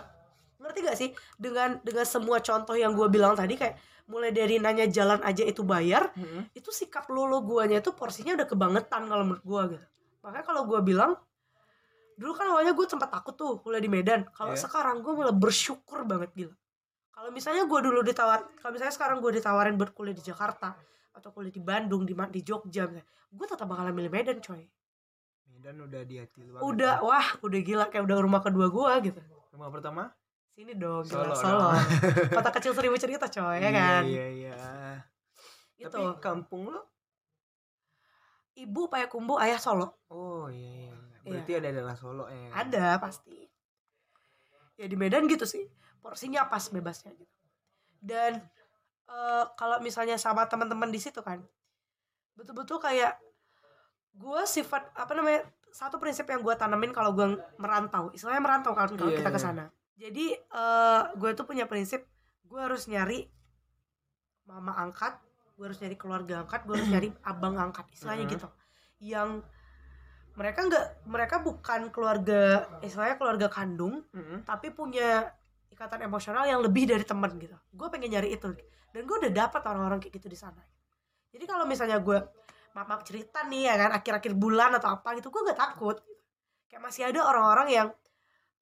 [0.56, 4.86] ngerti gak sih dengan dengan semua contoh yang gue bilang tadi kayak mulai dari nanya
[4.86, 6.46] jalan aja itu bayar Hmm.
[6.52, 9.82] itu sikap lolo guanya itu porsinya udah kebangetan kalau menurut gua gitu
[10.20, 11.18] makanya kalau gua bilang
[12.14, 14.62] dulu kan awalnya gue sempat takut tuh kuliah di Medan kalau Iya.
[14.62, 16.54] sekarang gue malah bersyukur banget gila
[17.12, 20.72] kalau misalnya gue dulu ditawar kalau misalnya sekarang gue ditawarin buat kuliah di Jakarta
[21.12, 22.88] atau kuliah di Bandung di di Jogja
[23.32, 24.64] gue tetap bakalan milih Medan coy.
[25.48, 27.04] Medan udah di hati lu udah ya.
[27.04, 29.20] wah udah gila kayak udah rumah kedua gue gitu.
[29.52, 30.02] Rumah pertama?
[30.52, 31.68] Sini dong Solo Solo, Solo.
[31.72, 31.84] dong.
[32.36, 34.02] kota kecil seribu cerita coy ya kan?
[34.04, 34.56] iya iya.
[35.76, 36.80] Itu tapi kampung lu?
[38.52, 39.96] Ibu Payakumbu ayah Solo.
[40.12, 40.92] Oh iya iya
[41.22, 42.50] berarti ada daerah Solo ya?
[42.52, 43.51] Ada pasti
[44.74, 45.66] ya di Medan gitu sih.
[45.98, 47.34] Porsinya pas bebasnya gitu.
[47.98, 48.42] Dan
[49.06, 51.40] eh, kalau misalnya sama teman-teman di situ kan
[52.32, 53.20] betul-betul kayak
[54.12, 58.12] gue sifat apa namanya satu prinsip yang gue tanemin kalau gue merantau.
[58.12, 59.44] Istilahnya merantau kan kalau Iya, kita ke iya.
[59.44, 59.64] sana.
[59.96, 62.04] Jadi eh, gue tuh punya prinsip
[62.42, 63.28] gue harus nyari
[64.44, 65.16] mama angkat
[65.54, 68.32] gue harus nyari keluarga angkat gue harus nyari abang angkat istilahnya Mhm.
[68.34, 68.48] gitu.
[68.98, 69.28] Yang
[70.32, 74.48] mereka nggak mereka bukan keluarga istilahnya keluarga kandung Mm-mm.
[74.48, 75.28] tapi punya
[75.72, 77.56] ikatan emosional yang lebih dari teman gitu.
[77.72, 78.48] Gue pengen nyari itu
[78.92, 80.60] dan gue udah dapat orang-orang kayak gitu di sana.
[81.32, 82.20] Jadi kalau misalnya gue
[82.76, 85.96] maaf maaf cerita nih ya kan akhir-akhir bulan atau apa gitu gue gak takut.
[86.68, 87.88] Kayak masih ada orang-orang yang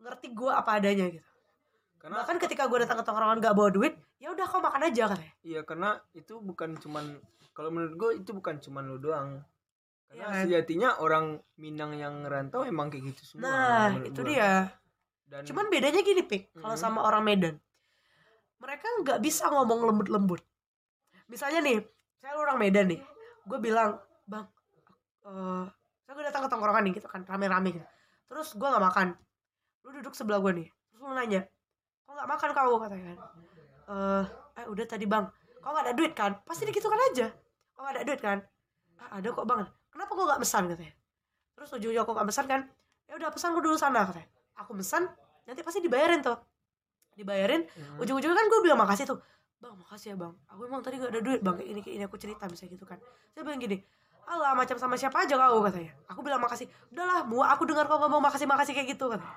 [0.01, 1.31] ngerti gue apa adanya gitu.
[2.01, 5.11] Karena bahkan ketika gue datang ke tongkrongan gak bawa duit ya udah kau makan aja
[5.11, 5.35] katanya.
[5.43, 7.19] Iya karena itu bukan cuman
[7.53, 9.43] kalau menurut gue itu bukan cuman lu doang.
[10.11, 10.43] Karena kan?
[10.43, 13.47] sejatinya orang Minang yang ngerantau emang kayak gitu semua.
[13.47, 14.27] nah itu gua.
[14.27, 14.51] dia.
[15.23, 16.83] Dan cuman bedanya gini pik kalau Mhm.
[16.83, 17.55] sama orang Medan.
[18.59, 20.43] Mereka nggak bisa ngomong lembut-lembut.
[21.31, 21.79] Misalnya nih
[22.19, 23.01] saya orang Medan nih
[23.41, 23.97] gue bilang
[24.27, 24.45] bang
[25.23, 25.65] eh
[26.03, 27.87] saya gue datang ke tongkrongan nih gitu kan rame-rame gitu.
[28.27, 29.15] Terus gue nggak makan.
[29.87, 31.47] Lu duduk sebelah gue nih terus lu nanya
[32.03, 32.75] kok nggak makan kau?
[32.83, 33.19] katanya kan.
[33.87, 34.25] Eh
[34.59, 35.25] eh udah tadi bang.
[35.63, 36.35] Kau nggak ada duit kan?
[36.43, 37.31] Pasti gitu kan aja.
[37.73, 38.39] Kau nggak ada duit kan?
[38.99, 40.63] "Ah, ada kok bang kenapa kau nggak pesan?
[40.67, 40.95] katanya.
[41.53, 42.61] Terus ujungnya kok nggak pesan kan
[43.05, 44.29] ya udah pesan gue dulu sana katanya.
[44.57, 45.03] Aku pesan
[45.45, 46.39] nanti pasti dibayarin tuh.
[47.13, 47.99] Dibayarin Mhm.
[47.99, 49.19] ujung-ujungnya kan gue bilang makasih tuh.
[49.59, 50.33] Bang makasih ya bang.
[50.47, 51.53] Aku emang tadi gak ada duit bang.
[51.53, 52.99] Kayak ini kayak ini aku cerita misalnya gitu kan.
[53.31, 53.79] Saya bilang gini
[54.23, 55.91] alah macam sama siapa aja kau katanya.
[56.07, 59.37] Aku bilang makasih udahlah muak aku dengar kau ngomong makasih makasih kayak gitu katanya.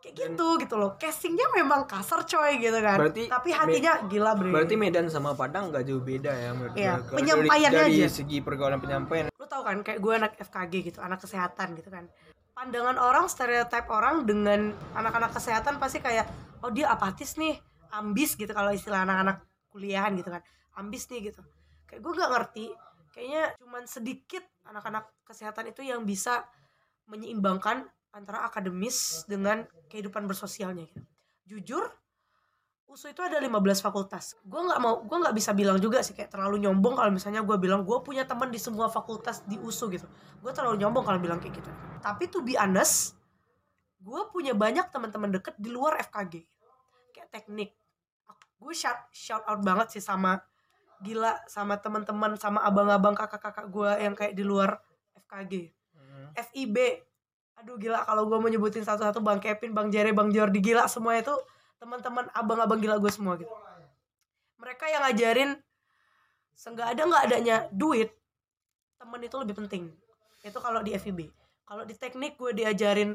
[0.00, 0.90] Kayak gitu gitu loh.
[0.96, 2.96] Casingnya memang kasar coy gitu kan.
[2.96, 4.48] Berarti tapi hatinya gila bre.
[4.48, 8.14] berarti Medan sama Padang nggak jauh beda ya menurut Iya, penyampaiannya dari, dari aja.
[8.14, 9.28] segi pergaulan penyampaian.
[9.50, 12.06] Tau kan kayak gue anak FKG gitu anak kesehatan gitu kan.
[12.54, 16.30] Pandangan orang stereotip orang dengan anak-anak kesehatan pasti kayak
[16.62, 17.58] oh dia apatis nih
[17.90, 19.42] ambis gitu kalau istilah anak-anak
[19.74, 20.42] kuliahan gitu kan.
[20.78, 21.42] Ambis nih gitu.
[21.90, 22.66] Kayak gue gak ngerti
[23.10, 26.46] kayaknya cuman sedikit anak-anak kesehatan itu yang bisa
[27.10, 31.02] menyeimbangkan antara akademis dengan kehidupan bersosialnya gitu.
[31.50, 31.90] Jujur
[32.90, 34.34] USU itu ada 15 fakultas.
[34.42, 37.54] Gue nggak mau, gue nggak bisa bilang juga sih kayak terlalu nyombong kalau misalnya gue
[37.54, 40.10] bilang gue punya teman di semua fakultas di USU gitu.
[40.42, 41.70] Gue terlalu nyombong kalau bilang kayak gitu.
[42.02, 43.14] Tapi to be honest,
[44.02, 46.42] gue punya banyak teman-teman deket di luar FKG.
[47.14, 47.70] Kayak teknik.
[48.58, 50.42] Gue shout, shout out banget sih sama
[51.00, 54.82] gila sama teman-teman sama abang-abang kakak-kakak gue yang kayak di luar
[55.14, 55.70] FKG.
[55.94, 56.26] Mhm.
[56.34, 56.76] FIB
[57.60, 61.20] aduh gila kalau gue mau nyebutin satu-satu bang Kevin bang Jere bang Jordi gila semua
[61.20, 61.36] itu
[61.80, 63.50] teman-teman abang-abang gila gue semua gitu.
[64.60, 65.50] Mereka yang ngajarin
[66.52, 68.12] seenggak ada nggak adanya duit
[69.00, 69.88] temen itu lebih penting.
[70.44, 71.32] Itu kalau di FIB
[71.70, 73.14] kalau di teknik gue diajarin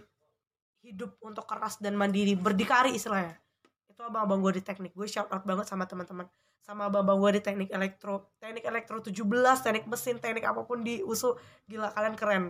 [0.80, 3.36] hidup untuk keras dan mandiri berdikari istilahnya.
[3.92, 4.96] Itu abang-abang gue di teknik.
[4.96, 6.24] Gue shout out banget sama teman-teman.
[6.64, 9.12] Sama abang-abang gue di teknik elektro teknik elektro 17
[9.60, 11.36] teknik mesin teknik apa pun di USU
[11.68, 12.44] gila kalian keren.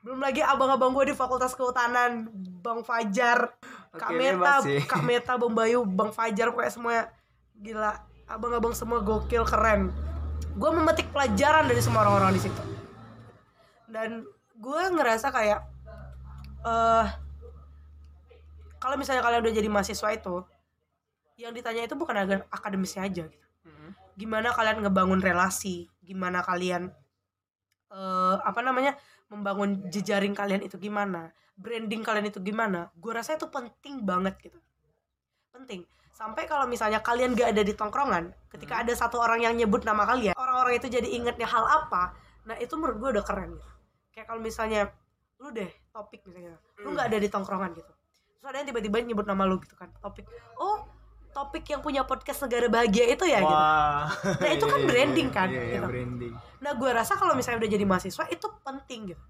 [0.00, 2.32] Belum lagi abang-abang gue di fakultas kehutanan
[2.64, 3.52] bang Fajar
[3.94, 4.54] Kak Oke, Meta.
[4.90, 6.94] Kak Meta Bang Bayu Bang Fajar pokoknya semua.
[7.54, 7.94] Gila
[8.26, 9.94] abang-abang semua gokil keren.
[10.58, 12.62] Gue memetik pelajaran dari semua orang-orang di situ.
[13.86, 14.26] Dan
[14.58, 15.60] gue ngerasa kayak
[16.64, 17.06] eh
[18.82, 20.44] kalau misalnya kalian udah jadi mahasiswa itu
[21.40, 23.46] yang ditanya itu bukan agar akademisnya aja gitu.
[23.66, 23.90] Mhm.
[24.14, 25.90] gimana kalian ngebangun relasi?
[26.02, 26.90] Gimana kalian
[27.94, 28.98] eh apa namanya
[29.30, 34.58] membangun jejaring kalian itu gimana branding kalian itu gimana gue rasa itu penting banget gitu.
[35.54, 35.86] Penting.
[36.14, 40.06] Sampai kalau misalnya kalian gak ada di tongkrongan ketika ada satu orang yang nyebut nama
[40.06, 43.70] kalian orang-orang itu jadi ingetnya hal apa nah itu menurut gue udah keren gitu.
[44.14, 44.80] Kayak kalau misalnya
[45.42, 46.58] lu deh topik misalnya.
[46.82, 47.92] Lu nggak ada di tongkrongan gitu.
[48.38, 50.28] Terus ada yang tiba-tiba nyebut nama lu gitu kan topik
[50.60, 50.84] oh
[51.34, 53.50] topik yang punya podcast negara bahagia itu ya gitu.
[53.50, 54.06] Wah.
[54.38, 55.88] Nah, itu kan Iya, iya, branding iya, kan, Iya, iya, gitu.
[55.90, 56.32] branding.
[56.62, 59.24] Nah, gue rasa kalau misalnya udah jadi mahasiswa itu penting gitu.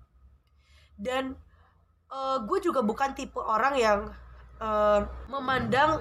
[1.00, 1.34] Dan
[2.14, 4.00] eh, gue juga bukan tipe orang yang
[4.62, 5.98] eh, memandang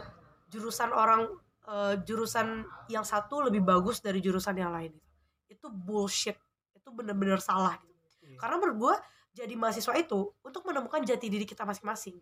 [0.53, 1.26] jurusan orang
[1.66, 2.61] eh, jurusan
[2.93, 4.93] yang satu lebih bagus dari jurusan yang lain.
[4.93, 5.57] Gitu.
[5.57, 6.38] Itu bullshit.
[6.78, 7.82] Itu bener-bener salah.
[7.82, 7.97] Gitu.
[8.30, 8.38] Iya.
[8.38, 8.95] Karena menurut gue
[9.34, 12.22] jadi mahasiswa itu untuk menemukan jati diri kita masing-masing.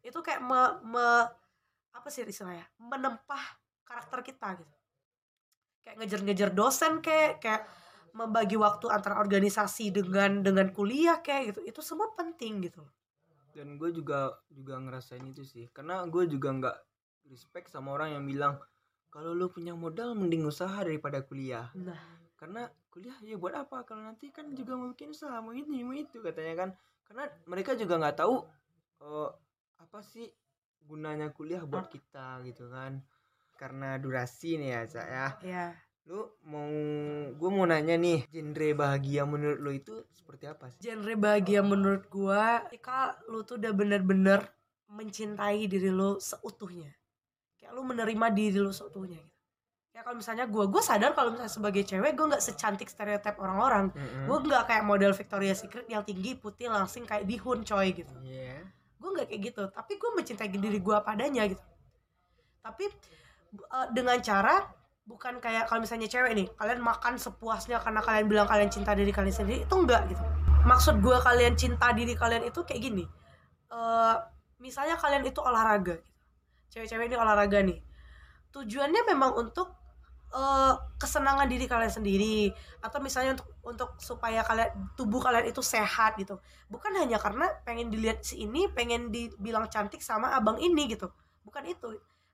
[0.00, 1.28] Itu kayak me, me-
[1.90, 3.42] apa sih istilahnya menempah
[3.82, 4.76] karakter kita gitu
[5.82, 7.62] kayak ngejar-ngejar dosen kayak kayak
[8.12, 12.82] membagi waktu antara organisasi dengan dengan kuliah kayak gitu itu semua penting gitu
[13.54, 16.76] dan gue juga juga ngerasain itu sih karena gue juga nggak
[17.30, 18.54] respect sama orang yang bilang
[19.10, 21.66] kalau lu punya modal mending usaha daripada kuliah.
[21.74, 21.98] Nah.
[22.38, 23.82] Karena kuliah ya buat apa?
[23.84, 26.70] Kalau nanti kan juga mau bikin usaha mau ini mau itu katanya kan.
[27.04, 28.34] Karena mereka juga nggak tahu
[29.02, 29.30] eh,
[29.82, 30.30] apa sih
[30.86, 33.02] gunanya kuliah buat kita gitu kan.
[33.58, 35.28] Karena durasi nih ya cak ya.
[35.42, 35.66] Ya
[36.10, 36.66] lu mau
[37.30, 40.82] gue mau nanya nih genre bahagia menurut lu itu seperti apa sih?
[40.82, 44.42] Genre bahagia menurut gua ketika lu tuh udah bener-bener
[44.90, 46.90] mencintai diri lu seutuhnya.
[47.54, 49.38] Kayak lu menerima diri lu seutuhnya gitu.
[49.94, 53.94] Ya kalau misalnya gua gua sadar kalau misalnya sebagai cewek gua nggak secantik stereotip orang-orang.
[53.94, 54.26] Mm-mm.
[54.26, 58.14] gue nggak kayak model Victoria's Secret yang tinggi putih langsing kayak bihun coy gitu.
[58.26, 58.66] Iya.
[58.98, 59.62] gue nggak kayak gitu.
[59.70, 61.62] Tapi gue mencintai diri gue padanya gitu.
[62.66, 62.84] Tapi
[63.54, 68.46] eh, dengan cara bukan kayak kalau misalnya cewek nih kalian makan sepuasnya karena kalian bilang
[68.46, 70.22] kalian cinta diri kalian sendiri itu enggak gitu.
[70.60, 73.04] Maksud gue kalian cinta diri kalian itu kayak gini
[73.70, 74.16] eh
[74.58, 76.02] misalnya kalian itu olahraga
[76.74, 77.78] cewek-cewek ini olahraga nih
[78.50, 79.78] tujuannya memang untuk
[80.34, 82.50] eh, kesenangan diri kalian sendiri
[82.82, 86.42] atau misalnya untuk untuk supaya kalian tubuh kalian itu sehat gitu.
[86.66, 91.10] Bukan hanya karena pengen dilihat si ini pengen dibilang cantik sama abang ini gitu
[91.44, 91.88] bukan itu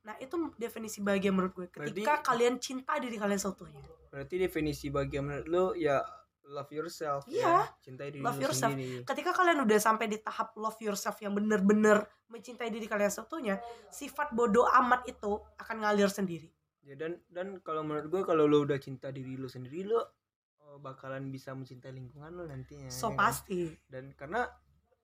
[0.07, 4.87] nah itu definisi bahagia menurut gue ketika Berarti- kalian cinta diri kalian seutuhnya Berarti definisi
[4.87, 5.99] bahagia menurut lu ya
[6.47, 7.59] love yourself Iya, ya.
[7.81, 8.71] Cintai diri love yourself.
[8.73, 9.03] sendiri.
[9.03, 14.31] ketika kalian udah sampai di tahap love yourself yang bener-bener mencintai diri kalian seutuhnya sifat
[14.31, 16.49] bodoh amat itu akan ngalir sendiri
[16.81, 19.99] Ya dan dan kalau menurut gue kalau lu udah cinta diri lu sendiri lu
[20.63, 22.87] oh, bakalan bisa mencintai lingkungan lu nantinya.
[22.89, 23.19] so ya kan?
[23.19, 24.47] pasti Dan karena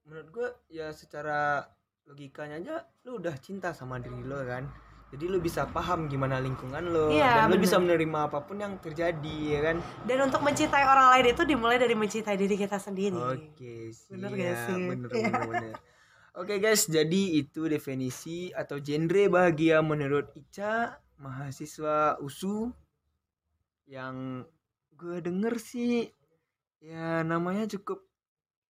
[0.04, 1.66] menurut gue ya secara
[2.04, 4.70] logikanya aja lu udah cinta sama diri lu kan.
[5.12, 7.62] Jadi lu bisa paham gimana lingkungan lu Iya, dan lu bener.
[7.62, 9.76] bisa menerima apa pun yang terjadi ya kan.
[10.02, 14.40] dan untuk mencintai orang lain itu dimulai dari mencintai diri kita sendiri Oke, Bener siap.
[14.40, 14.82] gak sih?
[14.88, 15.28] Bener, Iya.
[15.28, 15.74] bener, bener.
[16.32, 22.72] Oke guys, jadi itu definisi atau genre bahagia menurut Ica, mahasiswa USU
[23.84, 24.48] yang
[24.92, 26.08] gue denger sih
[26.78, 28.00] ya namanya cukup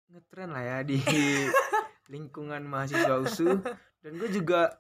[0.07, 1.01] ngetren lah ya di
[2.13, 3.57] lingkungan mahasiswa USU
[3.99, 4.77] dan gue juga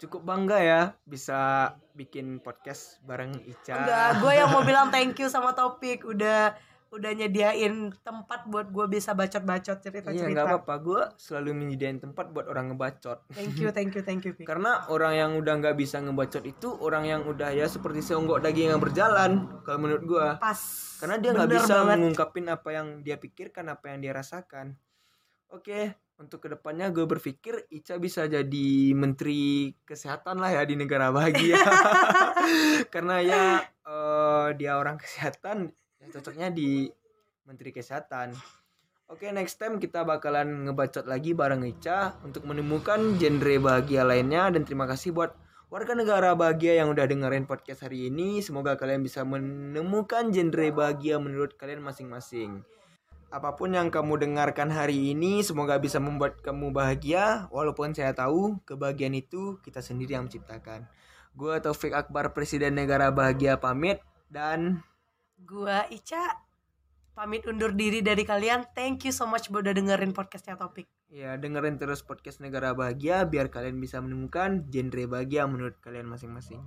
[0.00, 3.76] cukup bangga ya bisa bikin podcast bareng Ica.
[3.76, 6.56] Enggak, gue yang mau bilang thank you sama topik udah
[6.90, 10.26] udah nyediain tempat buat gue bisa bacot-bacot Iya cerita-cerita.
[10.26, 13.30] nggak apa-apa, gue selalu menyediain tempat buat orang ngebacot.
[13.30, 14.34] Thank you, thank you, thank you.
[14.34, 14.42] Pik.
[14.42, 18.74] Karena orang yang udah nggak bisa ngebacot itu orang yang udah ya seperti seonggok daging
[18.74, 20.28] yang berjalan kalau menurut gua.
[20.42, 20.58] Pas.
[20.98, 21.94] Karena dia nggak bisa banget.
[21.94, 24.74] mengungkapin apa yang dia pikirkan, apa yang dia rasakan.
[25.54, 31.08] Oke, untuk ke depannya gue berpikir Ica bisa jadi menteri kesehatan lah ya di negara
[31.08, 31.56] bahagia.
[32.94, 36.92] Karena ya eh, dia orang kesehatan, ya cocoknya di
[37.48, 38.36] menteri kesehatan.
[39.10, 44.62] Oke, next time kita bakalan ngebacot lagi bareng Ica untuk menemukan genre bahagia lainnya dan
[44.62, 45.34] terima kasih buat
[45.66, 48.38] warga negara bahagia yang udah dengerin podcast hari ini.
[48.38, 52.62] Semoga kalian bisa menemukan genre bahagia menurut kalian masing-masing.
[53.30, 57.46] Apa pun yang kamu dengarkan hari ini, semoga bisa membuat kamu bahagia.
[57.54, 60.90] Walaupun saya tahu kebahagiaan itu kita sendiri yang menciptakan.
[61.38, 64.82] Gue Taufik Akbar, Presiden Negara Bahagia pamit dan
[65.46, 66.42] Gua Ica
[67.14, 68.66] pamit undur diri dari kalian.
[68.74, 70.90] Thank you so much udah dengerin podcastnya topik.
[71.10, 76.62] ya dengerin terus podcast Negara Bahagia biar kalian bisa menemukan genre bahagia menurut kalian masing-masing.